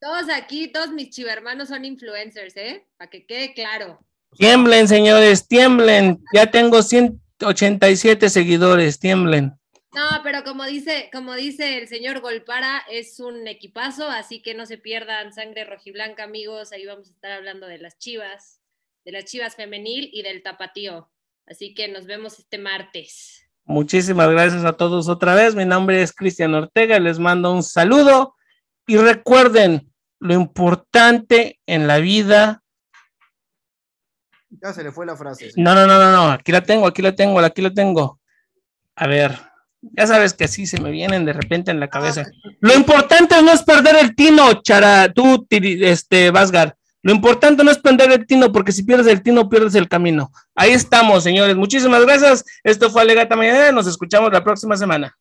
[0.00, 2.86] Todos aquí, todos mis chivermanos son influencers, ¿eh?
[2.96, 4.00] Para que quede claro.
[4.36, 6.22] Tiemblen, señores, tiemblen.
[6.34, 9.52] Ya tengo 187 seguidores, tiemblen.
[9.94, 14.64] No, pero como dice, como dice el señor Golpara, es un equipazo, así que no
[14.64, 16.72] se pierdan sangre rojiblanca, amigos.
[16.72, 18.62] Ahí vamos a estar hablando de las chivas,
[19.04, 21.11] de las chivas femenil y del tapatío.
[21.52, 23.46] Así que nos vemos este martes.
[23.66, 25.54] Muchísimas gracias a todos otra vez.
[25.54, 26.98] Mi nombre es Cristian Ortega.
[26.98, 28.36] Les mando un saludo
[28.86, 32.62] y recuerden lo importante en la vida.
[34.48, 35.50] Ya se le fue la frase.
[35.56, 36.32] No, no, no, no, no.
[36.32, 38.18] Aquí la tengo, aquí la tengo, aquí la tengo.
[38.96, 39.38] A ver,
[39.82, 42.24] ya sabes que así se me vienen de repente en la cabeza.
[42.60, 46.78] Lo importante no es perder el tino, Chara, tú, este, Vasgar.
[47.02, 50.30] Lo importante no es perder el tino, porque si pierdes el tino, pierdes el camino.
[50.54, 51.56] Ahí estamos, señores.
[51.56, 52.44] Muchísimas gracias.
[52.62, 53.72] Esto fue Alegata Mañana.
[53.72, 55.16] Nos escuchamos la próxima semana.